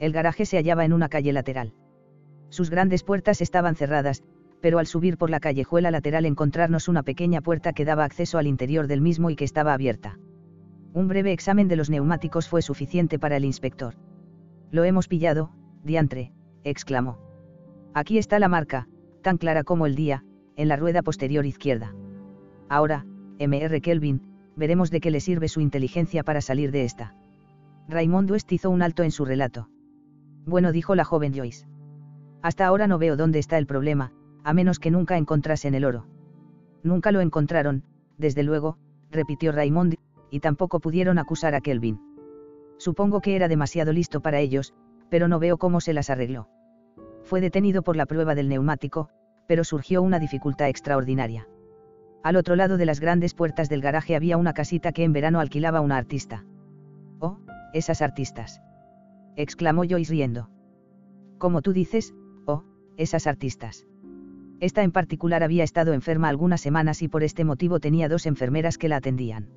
El 0.00 0.12
garaje 0.12 0.46
se 0.46 0.56
hallaba 0.56 0.86
en 0.86 0.94
una 0.94 1.08
calle 1.08 1.32
lateral. 1.32 1.74
Sus 2.52 2.68
grandes 2.68 3.02
puertas 3.02 3.40
estaban 3.40 3.76
cerradas, 3.76 4.22
pero 4.60 4.78
al 4.78 4.86
subir 4.86 5.16
por 5.16 5.30
la 5.30 5.40
callejuela 5.40 5.90
lateral 5.90 6.26
encontrarnos 6.26 6.86
una 6.86 7.02
pequeña 7.02 7.40
puerta 7.40 7.72
que 7.72 7.86
daba 7.86 8.04
acceso 8.04 8.36
al 8.36 8.46
interior 8.46 8.88
del 8.88 9.00
mismo 9.00 9.30
y 9.30 9.36
que 9.36 9.44
estaba 9.46 9.72
abierta. 9.72 10.18
Un 10.92 11.08
breve 11.08 11.32
examen 11.32 11.66
de 11.66 11.76
los 11.76 11.88
neumáticos 11.88 12.50
fue 12.50 12.60
suficiente 12.60 13.18
para 13.18 13.38
el 13.38 13.46
inspector. 13.46 13.94
Lo 14.70 14.84
hemos 14.84 15.08
pillado, 15.08 15.50
diantre, 15.82 16.34
exclamó. 16.62 17.18
Aquí 17.94 18.18
está 18.18 18.38
la 18.38 18.48
marca, 18.48 18.86
tan 19.22 19.38
clara 19.38 19.64
como 19.64 19.86
el 19.86 19.94
día, 19.94 20.22
en 20.54 20.68
la 20.68 20.76
rueda 20.76 21.00
posterior 21.00 21.46
izquierda. 21.46 21.94
Ahora, 22.68 23.06
Mr. 23.40 23.80
Kelvin, 23.80 24.20
veremos 24.56 24.90
de 24.90 25.00
qué 25.00 25.10
le 25.10 25.20
sirve 25.20 25.48
su 25.48 25.62
inteligencia 25.62 26.22
para 26.22 26.42
salir 26.42 26.70
de 26.70 26.84
esta. 26.84 27.14
Raymond 27.88 28.30
West 28.30 28.52
hizo 28.52 28.68
un 28.68 28.82
alto 28.82 29.04
en 29.04 29.10
su 29.10 29.24
relato. 29.24 29.70
Bueno, 30.44 30.70
dijo 30.70 30.94
la 30.94 31.04
joven 31.04 31.32
Joyce. 31.34 31.71
Hasta 32.42 32.66
ahora 32.66 32.86
no 32.86 32.98
veo 32.98 33.16
dónde 33.16 33.38
está 33.38 33.58
el 33.58 33.66
problema, 33.66 34.12
a 34.44 34.52
menos 34.52 34.78
que 34.78 34.90
nunca 34.90 35.16
encontrasen 35.16 35.74
el 35.74 35.84
oro. 35.84 36.06
Nunca 36.82 37.12
lo 37.12 37.20
encontraron, 37.20 37.84
desde 38.18 38.42
luego, 38.42 38.76
repitió 39.10 39.52
Raymond, 39.52 39.94
y 40.30 40.40
tampoco 40.40 40.80
pudieron 40.80 41.18
acusar 41.18 41.54
a 41.54 41.60
Kelvin. 41.60 42.00
Supongo 42.78 43.20
que 43.20 43.36
era 43.36 43.48
demasiado 43.48 43.92
listo 43.92 44.20
para 44.20 44.40
ellos, 44.40 44.74
pero 45.08 45.28
no 45.28 45.38
veo 45.38 45.58
cómo 45.58 45.80
se 45.80 45.92
las 45.92 46.10
arregló 46.10 46.48
fue 47.24 47.40
detenido 47.40 47.82
por 47.82 47.96
la 47.96 48.06
prueba 48.06 48.34
del 48.34 48.48
neumático, 48.48 49.08
pero 49.46 49.64
surgió 49.64 50.02
una 50.02 50.18
dificultad 50.18 50.68
extraordinaria. 50.68 51.48
Al 52.22 52.36
otro 52.36 52.56
lado 52.56 52.76
de 52.76 52.86
las 52.86 53.00
grandes 53.00 53.34
puertas 53.34 53.68
del 53.68 53.80
garaje 53.80 54.14
había 54.14 54.36
una 54.36 54.52
casita 54.52 54.92
que 54.92 55.04
en 55.04 55.12
verano 55.12 55.40
alquilaba 55.40 55.80
una 55.80 55.96
artista. 55.96 56.44
Oh, 57.20 57.38
esas 57.72 58.02
artistas. 58.02 58.60
exclamó 59.36 59.82
Joyce 59.88 60.12
riendo. 60.12 60.50
Como 61.38 61.62
tú 61.62 61.72
dices, 61.72 62.14
esas 62.96 63.26
artistas. 63.26 63.86
Esta 64.60 64.82
en 64.82 64.92
particular 64.92 65.42
había 65.42 65.64
estado 65.64 65.92
enferma 65.92 66.28
algunas 66.28 66.60
semanas 66.60 67.02
y 67.02 67.08
por 67.08 67.24
este 67.24 67.44
motivo 67.44 67.80
tenía 67.80 68.08
dos 68.08 68.26
enfermeras 68.26 68.78
que 68.78 68.88
la 68.88 68.96
atendían. 68.96 69.48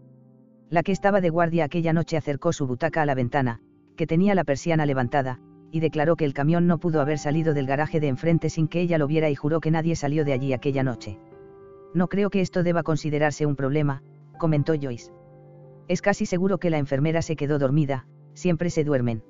La 0.70 0.82
que 0.82 0.92
estaba 0.92 1.22
de 1.22 1.30
guardia 1.30 1.66
aquella 1.66 1.94
noche 1.94 2.18
acercó 2.18 2.52
su 2.54 2.66
butaca 2.66 3.04
a 3.04 3.06
la 3.06 3.14
ventana, 3.14 3.60
que 3.96 4.08
tenía 4.08 4.34
la 4.34 4.44
persiana 4.44 4.86
levantada, 4.86 5.40
y 5.72 5.80
declaró 5.80 6.16
que 6.16 6.26
el 6.26 6.34
camión 6.34 6.68
no 6.68 6.80
pudo 6.80 7.02
haber 7.02 7.20
salido 7.20 7.54
del 7.54 7.68
garaje 7.68 8.00
de 8.00 8.08
enfrente 8.08 8.50
sin 8.50 8.68
que 8.68 8.82
ella 8.82 8.98
lo 8.98 9.08
viera 9.08 9.30
y 9.30 9.36
juró 9.36 9.60
que 9.60 9.72
nadie 9.72 9.96
salió 9.96 10.26
de 10.26 10.34
allí 10.34 10.54
aquella 10.54 10.84
noche. 10.84 11.20
No 11.94 12.08
creo 12.08 12.30
que 12.30 12.42
esto 12.42 12.64
deba 12.64 12.82
considerarse 12.82 13.46
un 13.46 13.56
problema, 13.56 14.02
comentó 14.38 14.74
Joyce. 14.74 15.12
Es 15.88 16.02
casi 16.02 16.26
seguro 16.26 16.58
que 16.58 16.70
la 16.70 16.78
enfermera 16.78 17.22
se 17.22 17.36
quedó 17.36 17.60
dormida, 17.60 18.08
siempre 18.34 18.70
se 18.70 18.84
duermen. 18.84 19.24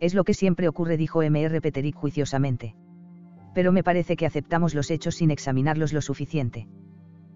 Es 0.00 0.14
lo 0.14 0.24
que 0.24 0.34
siempre 0.34 0.66
ocurre, 0.68 0.96
dijo 0.96 1.22
M.R. 1.22 1.60
Peterick 1.60 1.94
juiciosamente. 1.94 2.74
Pero 3.54 3.72
me 3.72 3.84
parece 3.84 4.16
que 4.16 4.26
aceptamos 4.26 4.74
los 4.74 4.90
hechos 4.90 5.14
sin 5.16 5.30
examinarlos 5.30 5.92
lo 5.92 6.00
suficiente. 6.00 6.66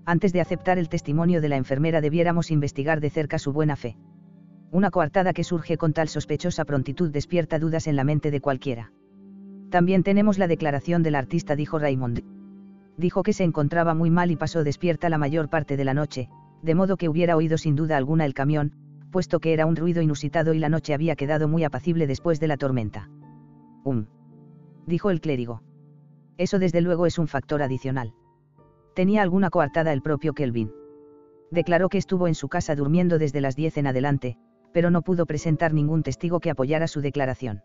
Antes 0.05 0.33
de 0.33 0.41
aceptar 0.41 0.79
el 0.79 0.89
testimonio 0.89 1.41
de 1.41 1.49
la 1.49 1.57
enfermera 1.57 2.01
debiéramos 2.01 2.51
investigar 2.51 3.01
de 3.01 3.11
cerca 3.11 3.39
su 3.39 3.53
buena 3.53 3.77
fe. 3.77 3.97
Una 4.71 4.91
coartada 4.91 5.33
que 5.33 5.45
surge 5.45 5.77
con 5.79 5.93
tal 5.93 6.09
sospechosa 6.09 6.65
prontitud 6.65 7.11
despierta 7.11 7.59
dudas 7.59 7.87
en 7.87 7.97
la 7.97 8.05
mente 8.05 8.31
de 8.31 8.41
cualquiera. 8.41 8.93
También 9.71 10.03
tenemos 10.03 10.39
la 10.39 10.49
declaración 10.49 11.03
del 11.03 11.15
artista, 11.15 11.57
dijo 11.57 11.79
Raymond. 11.79 12.23
Dijo 12.97 13.23
que 13.23 13.33
se 13.33 13.45
encontraba 13.45 13.95
muy 13.95 14.11
mal 14.11 14.31
y 14.31 14.37
pasó 14.37 14.65
despierta 14.65 15.09
la 15.09 15.19
mayor 15.19 15.49
parte 15.49 15.77
de 15.77 15.85
la 15.85 15.95
noche, 15.95 16.29
de 16.63 16.75
modo 16.75 16.97
que 16.97 17.09
hubiera 17.09 17.37
oído 17.37 17.59
sin 17.59 17.77
duda 17.77 17.97
alguna 17.97 18.25
el 18.25 18.35
camión, 18.35 18.73
puesto 19.13 19.41
que 19.41 19.53
era 19.53 19.67
un 19.67 19.77
ruido 19.77 20.03
inusitado 20.03 20.53
y 20.53 20.59
la 20.59 20.69
noche 20.69 20.95
había 20.95 21.17
quedado 21.17 21.49
muy 21.49 21.65
apacible 21.65 22.07
después 22.07 22.41
de 22.41 22.49
la 22.49 22.57
tormenta. 22.57 23.09
Um. 23.85 24.07
Dijo 24.87 25.11
el 25.11 25.21
clérigo. 25.21 25.63
Eso 26.39 26.59
desde 26.59 26.81
luego 26.81 27.05
es 27.07 27.19
un 27.19 27.27
factor 27.27 27.63
adicional. 27.63 28.15
Tenía 28.95 29.23
alguna 29.23 29.51
coartada 29.51 29.93
el 29.93 30.03
propio 30.03 30.33
Kelvin. 30.33 30.73
Declaró 31.51 31.89
que 31.89 31.99
estuvo 31.99 32.29
en 32.29 32.35
su 32.35 32.49
casa 32.49 32.75
durmiendo 32.75 33.19
desde 33.19 33.41
las 33.41 33.57
10 33.57 33.79
en 33.79 33.87
adelante, 33.89 34.37
pero 34.73 34.91
no 34.91 35.03
pudo 35.03 35.27
presentar 35.27 35.75
ningún 35.75 36.03
testigo 36.03 36.41
que 36.41 36.51
apoyara 36.51 36.87
su 36.87 37.01
declaración. 37.01 37.63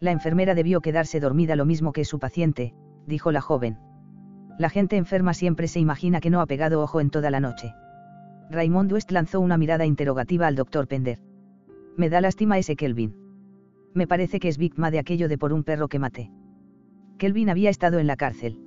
La 0.00 0.12
enfermera 0.12 0.54
debió 0.54 0.80
quedarse 0.80 1.18
dormida 1.18 1.56
lo 1.56 1.64
mismo 1.64 1.92
que 1.92 2.04
su 2.04 2.18
paciente, 2.18 2.72
dijo 3.06 3.32
la 3.32 3.40
joven. 3.40 3.78
La 4.58 4.70
gente 4.70 4.96
enferma 4.96 5.34
siempre 5.34 5.66
se 5.68 5.80
imagina 5.80 6.20
que 6.20 6.30
no 6.30 6.40
ha 6.40 6.46
pegado 6.46 6.80
ojo 6.80 7.00
en 7.00 7.10
toda 7.10 7.30
la 7.30 7.40
noche. 7.40 7.74
Raymond 8.50 8.92
West 8.92 9.10
lanzó 9.10 9.40
una 9.40 9.58
mirada 9.58 9.86
interrogativa 9.86 10.46
al 10.46 10.56
doctor 10.56 10.86
Pender. 10.86 11.18
Me 11.96 12.08
da 12.10 12.20
lástima 12.20 12.58
ese 12.58 12.76
Kelvin. 12.76 13.14
Me 13.94 14.06
parece 14.06 14.38
que 14.38 14.48
es 14.48 14.58
víctima 14.58 14.90
de 14.90 15.00
aquello 15.00 15.28
de 15.28 15.38
por 15.38 15.52
un 15.52 15.64
perro 15.64 15.88
que 15.88 15.98
maté. 15.98 16.30
Kelvin 17.18 17.50
había 17.50 17.68
estado 17.68 17.98
en 17.98 18.06
la 18.06 18.16
cárcel. 18.16 18.60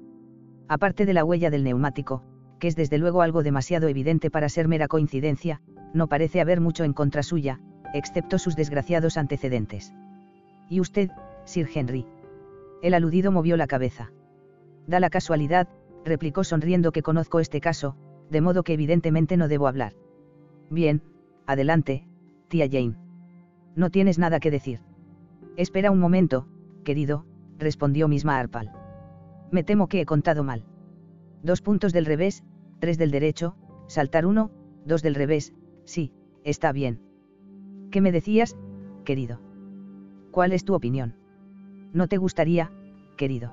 Aparte 0.68 1.06
de 1.06 1.14
la 1.14 1.24
huella 1.24 1.50
del 1.50 1.64
neumático, 1.64 2.24
que 2.60 2.68
es 2.68 2.76
desde 2.76 2.98
luego 2.98 3.22
algo 3.22 3.44
demasiado 3.44 3.88
evidente 3.88 4.30
para 4.30 4.50
ser 4.50 4.68
mera 4.68 4.88
coincidencia, 4.88 5.62
no 5.94 6.08
parece 6.08 6.42
haber 6.42 6.62
mucho 6.62 6.84
en 6.84 6.94
contra 6.94 7.24
suya, 7.24 7.60
excepto 7.94 8.38
sus 8.38 8.56
desgraciados 8.56 9.18
antecedentes. 9.18 9.94
¿Y 10.70 10.80
usted, 10.80 11.10
Sir 11.46 11.68
Henry? 11.74 12.06
El 12.82 12.94
aludido 12.94 13.32
movió 13.32 13.58
la 13.58 13.68
cabeza. 13.68 14.12
Da 14.88 15.00
la 15.00 15.10
casualidad, 15.10 15.68
replicó 16.06 16.44
sonriendo 16.44 16.92
que 16.92 17.04
conozco 17.04 17.40
este 17.40 17.62
caso, 17.62 17.96
de 18.30 18.42
modo 18.42 18.64
que 18.64 18.74
evidentemente 18.74 19.38
no 19.38 19.48
debo 19.48 19.68
hablar. 19.68 19.94
Bien, 20.70 21.02
adelante, 21.46 22.06
tía 22.48 22.68
Jane. 22.72 22.96
No 23.76 23.90
tienes 23.90 24.20
nada 24.20 24.40
que 24.40 24.52
decir. 24.52 24.80
Espera 25.58 25.92
un 25.92 26.00
momento, 26.00 26.48
querido, 26.84 27.26
respondió 27.62 28.08
misma 28.08 28.38
Arpal. 28.38 28.72
Me 29.52 29.64
temo 29.64 29.88
que 29.88 30.02
he 30.02 30.06
contado 30.06 30.44
mal. 30.44 30.66
Dos 31.44 31.62
puntos 31.62 31.94
del 31.94 32.06
revés, 32.06 32.44
tres 32.80 32.98
del 32.98 33.12
derecho, 33.12 33.56
saltar 33.88 34.26
uno, 34.26 34.52
dos 34.86 35.02
del 35.02 35.16
revés, 35.16 35.54
sí, 35.86 36.12
está 36.44 36.72
bien. 36.72 37.02
¿Qué 37.92 38.02
me 38.02 38.12
decías, 38.12 38.58
querido? 39.06 39.40
¿Cuál 40.32 40.54
es 40.54 40.66
tu 40.66 40.74
opinión? 40.74 41.16
¿No 41.94 42.08
te 42.08 42.18
gustaría, 42.18 42.72
querido? 43.18 43.52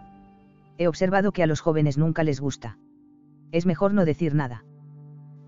He 0.78 0.88
observado 0.88 1.32
que 1.32 1.42
a 1.42 1.46
los 1.46 1.60
jóvenes 1.60 1.98
nunca 1.98 2.22
les 2.24 2.40
gusta. 2.40 2.78
Es 3.50 3.66
mejor 3.66 3.94
no 3.94 4.04
decir 4.04 4.34
nada. 4.34 4.64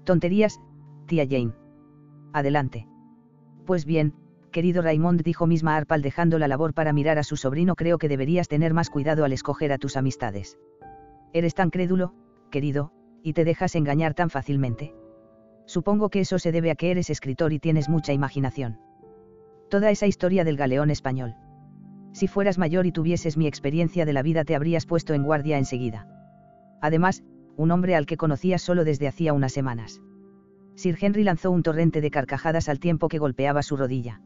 Tonterías, 0.04 0.60
tía 1.06 1.26
Jane. 1.28 1.54
Adelante. 2.32 2.88
Pues 3.64 3.84
bien, 3.84 4.14
querido 4.50 4.82
Raymond, 4.82 5.22
dijo 5.22 5.46
misma 5.46 5.76
Arpal 5.76 6.02
dejando 6.02 6.38
la 6.38 6.48
labor 6.48 6.74
para 6.74 6.92
mirar 6.92 7.18
a 7.18 7.22
su 7.22 7.36
sobrino, 7.36 7.76
creo 7.76 7.98
que 7.98 8.08
deberías 8.08 8.48
tener 8.48 8.74
más 8.74 8.90
cuidado 8.90 9.24
al 9.24 9.32
escoger 9.32 9.72
a 9.72 9.78
tus 9.78 9.96
amistades. 9.96 10.58
Eres 11.32 11.54
tan 11.54 11.70
crédulo, 11.70 12.14
querido, 12.50 12.92
y 13.22 13.32
te 13.32 13.44
dejas 13.44 13.74
engañar 13.74 14.14
tan 14.14 14.30
fácilmente. 14.30 14.94
Supongo 15.66 16.08
que 16.08 16.20
eso 16.20 16.38
se 16.38 16.52
debe 16.52 16.70
a 16.70 16.74
que 16.74 16.90
eres 16.90 17.10
escritor 17.10 17.52
y 17.52 17.58
tienes 17.58 17.88
mucha 17.88 18.12
imaginación. 18.12 18.80
Toda 19.68 19.90
esa 19.90 20.06
historia 20.06 20.42
del 20.42 20.56
galeón 20.56 20.90
español. 20.90 21.36
Si 22.12 22.26
fueras 22.26 22.58
mayor 22.58 22.86
y 22.86 22.92
tuvieses 22.92 23.36
mi 23.36 23.46
experiencia 23.46 24.04
de 24.04 24.12
la 24.12 24.22
vida 24.22 24.44
te 24.44 24.56
habrías 24.56 24.84
puesto 24.84 25.14
en 25.14 25.22
guardia 25.22 25.58
enseguida. 25.58 26.08
Además, 26.80 27.22
un 27.56 27.70
hombre 27.70 27.94
al 27.94 28.06
que 28.06 28.16
conocías 28.16 28.62
solo 28.62 28.84
desde 28.84 29.06
hacía 29.06 29.32
unas 29.32 29.52
semanas. 29.52 30.00
Sir 30.74 30.96
Henry 31.00 31.24
lanzó 31.24 31.50
un 31.50 31.62
torrente 31.62 32.00
de 32.00 32.10
carcajadas 32.10 32.68
al 32.68 32.80
tiempo 32.80 33.08
que 33.08 33.18
golpeaba 33.18 33.62
su 33.62 33.76
rodilla. 33.76 34.20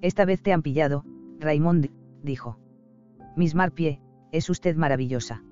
Esta 0.00 0.24
vez 0.24 0.42
te 0.42 0.52
han 0.52 0.62
pillado, 0.62 1.04
Raymond, 1.40 1.90
dijo. 2.22 2.58
Miss 3.36 3.54
Marpie, 3.54 4.00
es 4.32 4.50
usted 4.50 4.76
maravillosa. 4.76 5.42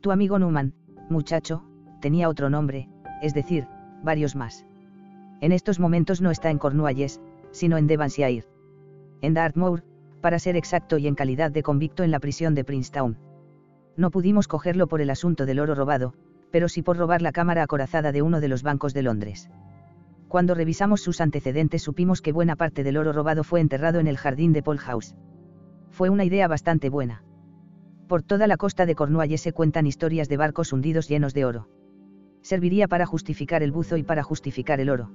Tu 0.00 0.10
amigo 0.10 0.38
Newman, 0.38 0.74
muchacho, 1.10 1.64
tenía 2.00 2.28
otro 2.28 2.50
nombre, 2.50 2.88
es 3.22 3.34
decir, 3.34 3.66
varios 4.02 4.36
más. 4.36 4.66
En 5.40 5.52
estos 5.52 5.78
momentos 5.78 6.20
no 6.20 6.30
está 6.30 6.50
en 6.50 6.58
Cornualles, 6.58 7.20
sino 7.50 7.76
en 7.76 7.86
Devonshire. 7.86 8.46
En 9.20 9.34
Dartmoor, 9.34 9.82
para 10.20 10.38
ser 10.38 10.56
exacto 10.56 10.98
y 10.98 11.06
en 11.06 11.14
calidad 11.14 11.50
de 11.50 11.62
convicto 11.62 12.02
en 12.02 12.10
la 12.10 12.20
prisión 12.20 12.54
de 12.54 12.64
Princeton. 12.64 13.18
No 13.96 14.10
pudimos 14.10 14.48
cogerlo 14.48 14.86
por 14.86 15.00
el 15.00 15.10
asunto 15.10 15.46
del 15.46 15.60
oro 15.60 15.74
robado, 15.74 16.14
pero 16.50 16.68
sí 16.68 16.82
por 16.82 16.96
robar 16.96 17.22
la 17.22 17.32
cámara 17.32 17.62
acorazada 17.62 18.12
de 18.12 18.22
uno 18.22 18.40
de 18.40 18.48
los 18.48 18.62
bancos 18.62 18.94
de 18.94 19.02
Londres. 19.02 19.50
Cuando 20.28 20.54
revisamos 20.54 21.00
sus 21.00 21.20
antecedentes 21.20 21.82
supimos 21.82 22.20
que 22.20 22.32
buena 22.32 22.56
parte 22.56 22.82
del 22.82 22.96
oro 22.96 23.12
robado 23.12 23.44
fue 23.44 23.60
enterrado 23.60 24.00
en 24.00 24.08
el 24.08 24.16
jardín 24.16 24.52
de 24.52 24.62
Paul 24.62 24.78
House. 24.78 25.14
Fue 25.90 26.10
una 26.10 26.24
idea 26.24 26.48
bastante 26.48 26.90
buena. 26.90 27.22
Por 28.08 28.22
toda 28.22 28.46
la 28.46 28.56
costa 28.56 28.86
de 28.86 28.94
Cornualles 28.94 29.40
se 29.40 29.52
cuentan 29.52 29.86
historias 29.86 30.28
de 30.28 30.36
barcos 30.36 30.72
hundidos 30.72 31.08
llenos 31.08 31.32
de 31.32 31.44
oro. 31.44 31.68
Serviría 32.42 32.86
para 32.88 33.06
justificar 33.06 33.62
el 33.62 33.72
buzo 33.72 33.96
y 33.96 34.02
para 34.02 34.22
justificar 34.22 34.80
el 34.80 34.90
oro. 34.90 35.10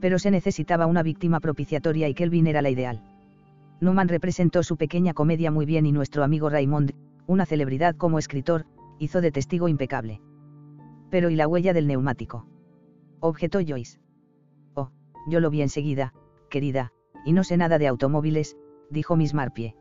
Pero 0.00 0.18
se 0.18 0.30
necesitaba 0.30 0.86
una 0.86 1.02
víctima 1.02 1.40
propiciatoria 1.40 2.08
y 2.08 2.14
Kelvin 2.14 2.46
era 2.46 2.62
la 2.62 2.70
ideal. 2.70 3.02
Newman 3.80 4.08
representó 4.08 4.62
su 4.62 4.76
pequeña 4.76 5.14
comedia 5.14 5.50
muy 5.50 5.66
bien 5.66 5.86
y 5.86 5.92
nuestro 5.92 6.22
amigo 6.22 6.48
Raymond, 6.48 6.92
una 7.26 7.46
celebridad 7.46 7.96
como 7.96 8.18
escritor, 8.18 8.66
hizo 8.98 9.20
de 9.20 9.32
testigo 9.32 9.68
impecable. 9.68 10.20
Pero 11.10 11.30
¿y 11.30 11.36
la 11.36 11.48
huella 11.48 11.72
del 11.72 11.86
neumático? 11.86 12.46
Objetó 13.20 13.60
Joyce. 13.66 14.03
Yo 15.26 15.40
lo 15.40 15.50
vi 15.50 15.62
enseguida, 15.62 16.12
querida, 16.50 16.92
y 17.24 17.32
no 17.32 17.44
sé 17.44 17.56
nada 17.56 17.78
de 17.78 17.88
automóviles, 17.88 18.56
dijo 18.90 19.16
Miss 19.16 19.34
Marpie. 19.34 19.74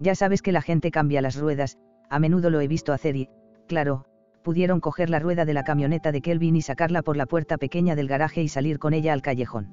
Ya 0.00 0.14
sabes 0.14 0.42
que 0.42 0.52
la 0.52 0.62
gente 0.62 0.90
cambia 0.90 1.22
las 1.22 1.38
ruedas, 1.38 1.78
a 2.10 2.18
menudo 2.18 2.50
lo 2.50 2.60
he 2.60 2.68
visto 2.68 2.92
hacer 2.92 3.16
y, 3.16 3.28
claro, 3.68 4.04
pudieron 4.42 4.80
coger 4.80 5.10
la 5.10 5.18
rueda 5.18 5.44
de 5.44 5.54
la 5.54 5.62
camioneta 5.62 6.12
de 6.12 6.20
Kelvin 6.20 6.56
y 6.56 6.62
sacarla 6.62 7.02
por 7.02 7.16
la 7.16 7.26
puerta 7.26 7.56
pequeña 7.58 7.94
del 7.94 8.08
garaje 8.08 8.42
y 8.42 8.48
salir 8.48 8.78
con 8.78 8.94
ella 8.94 9.12
al 9.12 9.22
callejón. 9.22 9.68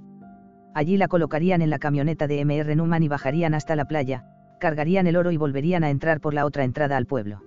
Allí 0.76 0.98
la 0.98 1.08
colocarían 1.08 1.62
en 1.62 1.70
la 1.70 1.80
camioneta 1.80 2.28
de 2.28 2.46
MR 2.46 2.76
Newman 2.76 3.04
y 3.04 3.08
bajarían 3.08 3.56
hasta 3.56 3.76
la 3.76 3.86
playa, 3.86 4.26
cargarían 4.60 5.08
el 5.08 5.16
oro 5.16 5.32
y 5.32 5.38
volverían 5.38 5.84
a 5.84 5.90
entrar 5.90 6.22
por 6.22 6.34
la 6.34 6.46
otra 6.46 6.64
entrada 6.64 6.98
al 6.98 7.08
pueblo. 7.08 7.42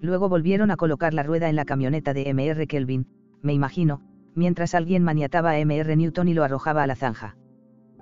Luego 0.00 0.28
volvieron 0.28 0.70
a 0.70 0.76
colocar 0.76 1.14
la 1.14 1.22
rueda 1.22 1.48
en 1.48 1.56
la 1.56 1.64
camioneta 1.64 2.12
de 2.12 2.32
MR 2.32 2.66
Kelvin, 2.66 3.06
me 3.42 3.52
imagino, 3.52 4.02
mientras 4.34 4.74
alguien 4.74 5.02
maniataba 5.02 5.52
a 5.52 5.58
MR 5.58 5.96
Newton 5.96 6.28
y 6.28 6.34
lo 6.34 6.44
arrojaba 6.44 6.82
a 6.82 6.86
la 6.86 6.96
zanja. 6.96 7.36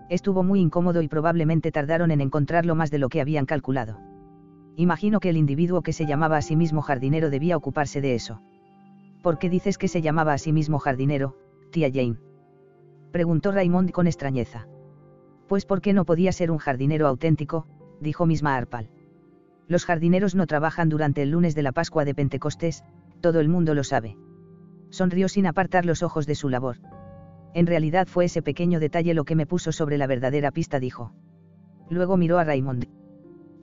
Estuvo 0.08 0.42
muy 0.42 0.60
incómodo 0.60 1.02
y 1.02 1.08
probablemente 1.08 1.70
tardaron 1.70 2.10
en 2.10 2.20
encontrarlo 2.20 2.74
más 2.74 2.90
de 2.90 2.98
lo 2.98 3.08
que 3.08 3.20
habían 3.20 3.46
calculado. 3.46 4.00
Imagino 4.76 5.20
que 5.20 5.28
el 5.30 5.36
individuo 5.36 5.82
que 5.82 5.92
se 5.92 6.06
llamaba 6.06 6.36
a 6.36 6.42
sí 6.42 6.56
mismo 6.56 6.82
jardinero 6.82 7.30
debía 7.30 7.56
ocuparse 7.56 8.00
de 8.00 8.14
eso. 8.14 8.40
¿Por 9.22 9.38
qué 9.38 9.50
dices 9.50 9.76
que 9.76 9.88
se 9.88 10.00
llamaba 10.00 10.32
a 10.32 10.38
sí 10.38 10.52
mismo 10.52 10.78
jardinero, 10.78 11.36
tía 11.72 11.90
Jane? 11.92 12.16
preguntó 13.10 13.52
Raymond 13.52 13.90
con 13.90 14.06
extrañeza. 14.06 14.68
Pues 15.48 15.66
porque 15.66 15.92
no 15.92 16.04
podía 16.04 16.30
ser 16.32 16.50
un 16.50 16.58
jardinero 16.58 17.08
auténtico, 17.08 17.66
dijo 18.00 18.26
misma 18.26 18.56
Arpal. 18.56 18.90
Los 19.66 19.84
jardineros 19.84 20.34
no 20.34 20.46
trabajan 20.46 20.88
durante 20.88 21.22
el 21.22 21.30
lunes 21.30 21.54
de 21.54 21.62
la 21.62 21.72
Pascua 21.72 22.04
de 22.04 22.14
Pentecostés, 22.14 22.84
todo 23.20 23.40
el 23.40 23.48
mundo 23.48 23.74
lo 23.74 23.84
sabe. 23.84 24.16
Sonrió 24.90 25.28
sin 25.28 25.46
apartar 25.46 25.84
los 25.84 26.02
ojos 26.02 26.26
de 26.26 26.34
su 26.34 26.48
labor. 26.48 26.76
En 27.54 27.66
realidad 27.66 28.06
fue 28.06 28.26
ese 28.26 28.42
pequeño 28.42 28.80
detalle 28.80 29.14
lo 29.14 29.24
que 29.24 29.34
me 29.34 29.46
puso 29.46 29.72
sobre 29.72 29.98
la 29.98 30.06
verdadera 30.06 30.50
pista, 30.50 30.80
dijo. 30.80 31.12
Luego 31.90 32.16
miró 32.16 32.38
a 32.38 32.44
Raymond. 32.44 32.86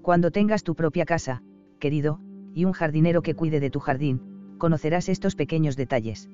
Cuando 0.02 0.32
tengas 0.32 0.64
tu 0.64 0.76
propia 0.76 1.06
casa, 1.06 1.42
querido, 1.80 2.20
y 2.54 2.66
un 2.66 2.74
jardinero 2.74 3.22
que 3.22 3.36
cuide 3.36 3.60
de 3.60 3.70
tu 3.70 3.80
jardín, 3.80 4.56
conocerás 4.58 5.10
estos 5.10 5.36
pequeños 5.36 5.76
detalles. 5.76 6.30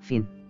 Fin. 0.00 0.41